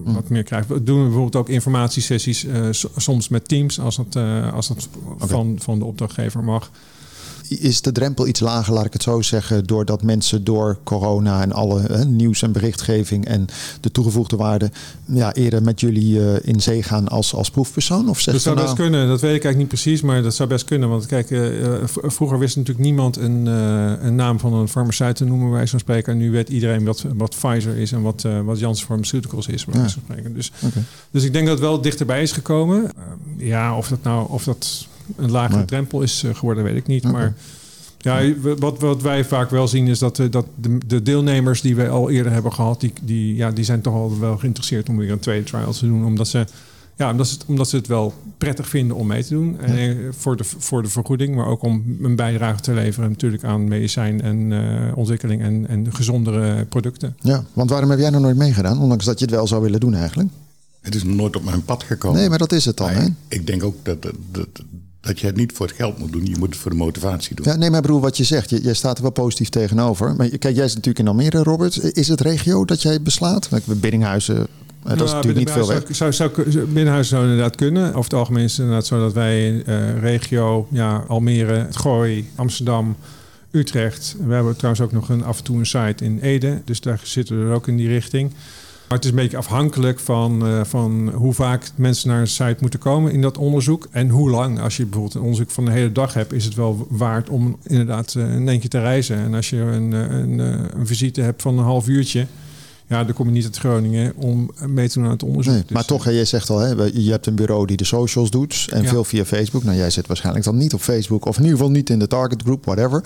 [0.03, 0.13] hm.
[0.13, 0.67] wat meer krijgt.
[0.67, 2.45] We doen bijvoorbeeld ook informatiesessies
[2.95, 3.79] soms met teams.
[3.79, 4.23] Als dat,
[4.53, 5.27] als dat okay.
[5.27, 6.71] van, van de opdrachtgever mag
[7.49, 11.51] is de drempel iets lager, laat ik het zo zeggen, doordat mensen door corona en
[11.51, 13.47] alle hè, nieuws en berichtgeving en
[13.81, 14.71] de toegevoegde waarde
[15.05, 18.09] ja, eerder met jullie uh, in zee gaan als, als proefpersoon?
[18.09, 18.67] Of dat zou nou...
[18.67, 20.89] best kunnen, dat weet ik eigenlijk niet precies, maar dat zou best kunnen.
[20.89, 25.51] Want kijk, uh, vroeger wist natuurlijk niemand een, een naam van een farmaceut te noemen,
[25.51, 26.13] wij zo spreken.
[26.13, 29.81] En nu weet iedereen wat, wat Pfizer is en wat, wat Janssen Pharmaceuticals is, bij
[29.81, 29.87] ja.
[29.87, 30.33] spreken.
[30.33, 30.83] Dus, okay.
[31.11, 32.89] dus ik denk dat het wel dichterbij is gekomen.
[33.37, 35.65] ja, of dat nou, of dat een lagere nee.
[35.65, 37.05] drempel is eh, geworden, weet ik niet.
[37.05, 37.13] Okay.
[37.13, 37.33] Maar
[37.97, 41.89] ja, wat, wat wij vaak wel zien is dat, dat de, de deelnemers die wij
[41.89, 45.11] al eerder hebben gehad, die, die, ja, die zijn toch al wel geïnteresseerd om weer
[45.11, 46.05] een tweede trial te doen.
[46.05, 46.45] Omdat ze,
[46.95, 49.59] ja, omdat ze, omdat ze het wel prettig vinden om mee te doen.
[49.59, 50.11] En ja.
[50.11, 54.21] voor, de, voor de vergoeding, maar ook om een bijdrage te leveren natuurlijk aan medicijn
[54.21, 57.17] en uh, ontwikkeling en, en gezondere producten.
[57.21, 58.81] Ja, want waarom heb jij nog nooit meegedaan?
[58.81, 60.29] Ondanks dat je het wel zou willen doen eigenlijk.
[60.81, 62.19] Het is nooit op mijn pad gekomen.
[62.19, 62.89] Nee, maar dat is het dan.
[62.89, 63.05] Hè?
[63.27, 64.47] Ik denk ook dat, dat, dat,
[65.05, 66.25] dat je het niet voor het geld moet doen.
[66.25, 67.45] Je moet het voor de motivatie doen.
[67.45, 70.15] Ja, nee, maar broer, wat je zegt, jij staat er wel positief tegenover.
[70.15, 71.95] Maar kijk, jij zit natuurlijk in Almere, Robert.
[71.97, 73.49] Is het regio dat jij beslaat?
[73.65, 74.47] Biddinghuizen, dat
[74.83, 75.83] nou, is natuurlijk niet veel weg.
[75.89, 77.87] Zou, zou, zou, binnenhuis zou inderdaad kunnen.
[77.89, 82.95] Over het algemeen is het inderdaad zo dat wij uh, regio, ja, Almere, Gooi, Amsterdam,
[83.51, 84.15] Utrecht.
[84.25, 86.61] We hebben trouwens ook nog een, af en toe een site in Ede.
[86.65, 88.31] Dus daar zitten we er ook in die richting.
[88.87, 92.57] Maar het is een beetje afhankelijk van, uh, van hoe vaak mensen naar een site
[92.59, 93.87] moeten komen in dat onderzoek.
[93.91, 94.59] En hoe lang.
[94.59, 97.57] Als je bijvoorbeeld een onderzoek van de hele dag hebt, is het wel waard om
[97.63, 99.17] inderdaad uh, een eentje te reizen.
[99.17, 100.39] En als je een, een,
[100.79, 102.27] een visite hebt van een half uurtje
[102.87, 105.53] ja, dan kom je niet uit Groningen om mee te doen aan het onderzoek.
[105.53, 108.29] Nee, dus, maar toch, je zegt al, hè, je hebt een bureau die de socials
[108.29, 108.89] doet en ja.
[108.89, 109.63] veel via Facebook.
[109.63, 112.07] Nou, jij zit waarschijnlijk dan niet op Facebook of in ieder geval niet in de
[112.07, 113.03] target group, whatever.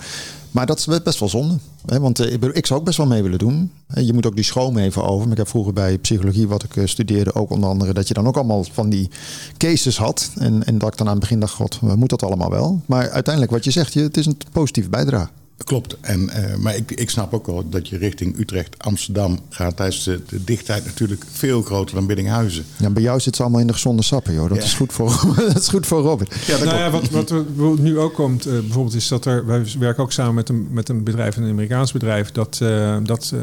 [0.50, 1.58] Maar dat is best wel zonde.
[1.86, 2.00] Hè?
[2.00, 3.70] Want uh, ik zou ook best wel mee willen doen.
[3.94, 5.22] Je moet ook die schroom even over.
[5.22, 8.14] Maar ik heb vroeger bij psychologie, wat ik uh, studeerde, ook onder andere, dat je
[8.14, 9.10] dan ook allemaal van die
[9.56, 10.30] cases had.
[10.38, 12.80] En, en dat ik dan aan het begin dacht, god, moet dat allemaal wel?
[12.86, 15.30] Maar uiteindelijk, wat je zegt, je, het is een positieve bijdrage.
[15.64, 15.96] Klopt.
[16.00, 20.04] En, uh, maar ik, ik snap ook wel dat je richting Utrecht, Amsterdam gaat tijdens
[20.04, 22.64] de, de dichtheid natuurlijk veel groter dan Biddinghuizen.
[22.76, 24.48] Ja, bij jou zit het allemaal in de gezonde sappen, joh.
[24.48, 24.64] Dat, ja.
[24.64, 26.34] is, goed voor, dat is goed voor Robert.
[26.46, 27.44] Ja, nou ja, wat, wat er
[27.78, 30.88] nu ook komt, uh, bijvoorbeeld is dat er, wij werken ook samen met een, met
[30.88, 33.34] een bedrijf, een Amerikaans bedrijf, dat, uh, dat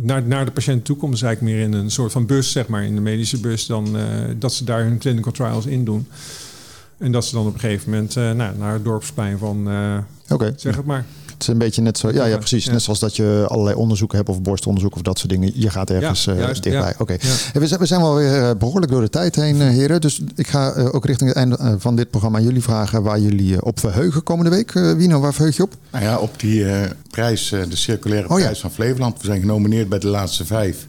[0.00, 1.12] naar, naar de patiënt toe komt.
[1.12, 3.96] Dus eigenlijk meer in een soort van bus, zeg maar, in de medische bus, dan
[4.38, 6.06] dat ze daar hun clinical trials in doen.
[6.98, 9.68] En dat ze dan op een gegeven moment nou, naar het dorpsplein van,
[10.28, 10.52] Oké.
[10.56, 11.04] zeg het maar.
[11.40, 12.64] Het is een beetje net zo, ja, ja precies.
[12.64, 12.72] Ja.
[12.72, 15.50] Net zoals dat je allerlei onderzoeken hebt of borstonderzoek of dat soort dingen.
[15.54, 16.88] Je gaat ergens Ja, eh, juist, dichtbij.
[16.88, 16.94] ja.
[16.98, 17.16] Oké.
[17.52, 20.00] We, zijn, we zijn wel weer eh, behoorlijk door de tijd heen, eh, heren.
[20.00, 23.80] Dus ik ga ook richting het einde van dit programma jullie vragen waar jullie op
[23.80, 24.72] verheugen komende week.
[24.72, 25.74] Wino, waar verheug je op?
[25.90, 28.44] Nou ja, op die eh, prijs, eh, de circulaire Oh ja.
[28.44, 29.20] prijs van Flevoland.
[29.20, 30.86] We zijn genomineerd bij de laatste vijf.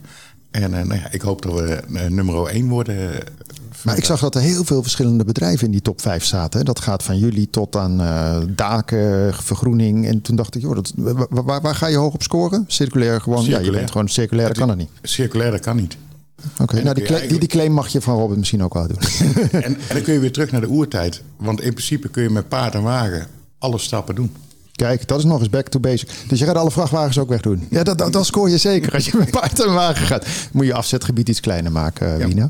[0.51, 1.79] En eh, nou ja, ik hoop dat we
[2.09, 3.09] nummer één worden.
[3.81, 6.65] Eh, Maar ik zag dat er heel veel verschillende bedrijven in die top 5 zaten.
[6.65, 10.07] Dat gaat van jullie tot aan eh, daken, vergroening.
[10.07, 10.93] En toen dacht ik, joh, dat,
[11.29, 12.63] waar, ga je hoog op scoren?
[12.67, 13.37] Circulair gewoon.
[13.39, 13.79] Ja, je Circulair.
[13.79, 14.89] bent gewoon circulair, kan dat niet.
[15.01, 15.97] Circulaire kan niet.
[16.61, 18.97] Oké, nou, die, die, die claim mag je van Robert misschien ook wel doen.
[19.51, 21.21] en, en dan kun je weer terug naar de oertijd.
[21.37, 23.27] Want in principe kun je met paard en wagen
[23.57, 24.31] alle stappen doen.
[24.71, 26.09] Kijk, dat is nog eens back to basic.
[26.27, 27.67] Dus je gaat alle vrachtwagens ook wegdoen.
[27.69, 28.93] Ja, dat, dat, dan scoor je zeker.
[28.93, 32.49] Als je met paard en wagen gaat, moet je afzetgebied iets kleiner maken, Ja.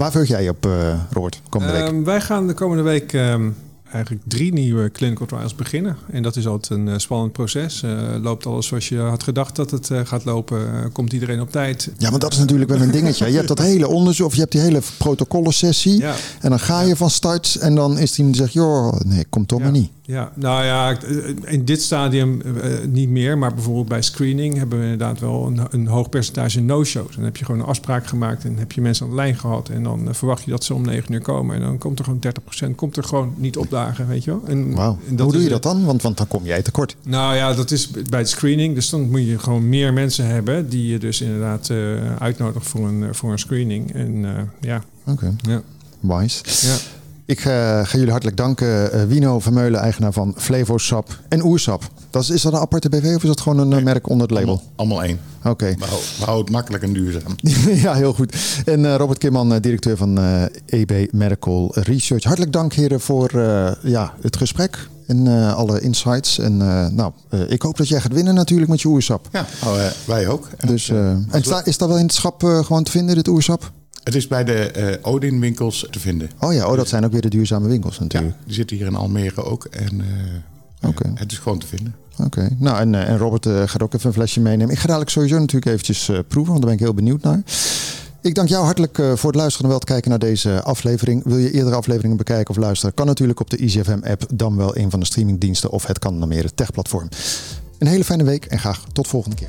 [0.00, 0.68] Waar verheug jij op,
[1.10, 1.82] Robert, komende week?
[1.86, 3.50] Ehm, wij gaan de komende week ehm,
[3.92, 5.96] eigenlijk drie nieuwe clinical trials beginnen.
[6.10, 7.82] En dat is altijd een eh, spannend proces.
[7.82, 7.90] Eh,
[8.22, 10.92] loopt alles zoals je had gedacht dat het gaat lopen?
[10.92, 11.90] Komt iedereen op tijd?
[11.98, 13.26] Ja, want dat is natuurlijk wel een dingetje.
[13.30, 15.98] Je hebt dat hele onderzoek, of je hebt die hele protocollensessie.
[15.98, 16.14] Ja.
[16.40, 19.58] En dan ga je van start en dan is die zegt, joh, nee, komt toch
[19.58, 19.64] Ja.
[19.64, 19.90] maar niet.
[20.10, 20.96] Ja, nou ja,
[21.44, 23.38] in dit stadium eh, niet meer.
[23.38, 27.14] Maar bijvoorbeeld bij screening hebben we inderdaad wel een, een hoog percentage no-shows.
[27.14, 29.68] Dan heb je gewoon een afspraak gemaakt en heb je mensen aan de lijn gehad.
[29.68, 31.56] En dan eh, verwacht je dat ze om 9 uur komen.
[31.56, 32.20] En dan komt er gewoon
[32.70, 34.42] 30% komt er gewoon niet opdagen, weet je wel.
[34.46, 35.84] En, Hoe doe je eh, dat dan?
[35.84, 36.96] Want, want dan kom jij tekort.
[37.02, 38.74] Nou ja, dat is bij het screening.
[38.74, 42.88] Dus dan moet je gewoon meer mensen hebben die je dus inderdaad eh, uitnodigt voor
[42.88, 43.94] een, eh, voor een screening.
[43.94, 45.62] En eh, ja, Oké, ja,
[46.00, 46.42] wise.
[46.66, 46.76] ja.
[47.30, 47.44] Ik eh,
[47.84, 48.92] ga jullie hartelijk danken.
[48.92, 51.82] Eh, Wino Vermeulen, eigenaar van Flevosap en Oersap.
[52.10, 54.26] Dat is, is dat een aparte BV of is dat gewoon een eh, merk onder
[54.28, 54.48] het label?
[54.54, 55.20] Allemaal, allemaal één.
[55.44, 55.74] Oké.
[55.78, 57.34] We, hou- we houden het makkelijk en duurzaam.
[57.86, 58.36] ja, heel goed.
[58.64, 60.18] En Robert Kimman, directeur van
[60.66, 62.24] EB Medical Research.
[62.24, 63.30] Hartelijk dank heren voor
[63.82, 66.38] ja, het gesprek en alle insights.
[66.38, 66.56] En
[66.94, 67.12] nou,
[67.48, 69.28] ik hoop dat jij gaat winnen natuurlijk met je oersap.
[69.32, 70.48] Ja, eh, wij ook.
[70.56, 73.70] En Dus, en sta- is dat wel in het schap gewoon te vinden, dit oersap?
[74.02, 76.30] Het is bij de eh Odin winkels te vinden.
[76.40, 78.34] Oh ja, oh, dat zijn ook weer de duurzame winkels Ja, natuurlijk.
[78.44, 79.64] die zitten hier in Almere ook.
[79.64, 80.00] En
[80.80, 81.10] eh, Oké.
[81.14, 81.94] het is gewoon te vinden.
[82.24, 84.72] Oké, nou en, eh, en Robert gaat ook even een flesje meenemen.
[84.72, 87.40] Ik ga dadelijk sowieso natuurlijk eventjes proeven, want daar ben ik heel benieuwd naar.
[88.22, 91.24] Ik dank jou hartelijk voor het luisteren en wel het kijken naar deze aflevering.
[91.24, 92.94] Wil je eerdere afleveringen bekijken of luisteren?
[92.94, 96.28] Kan natuurlijk op de EasyFM-app, dan wel een van de streamingdiensten of het kan dan
[96.28, 97.08] meer het techplatform.
[97.78, 99.48] Een hele fijne week en graag tot volgende keer.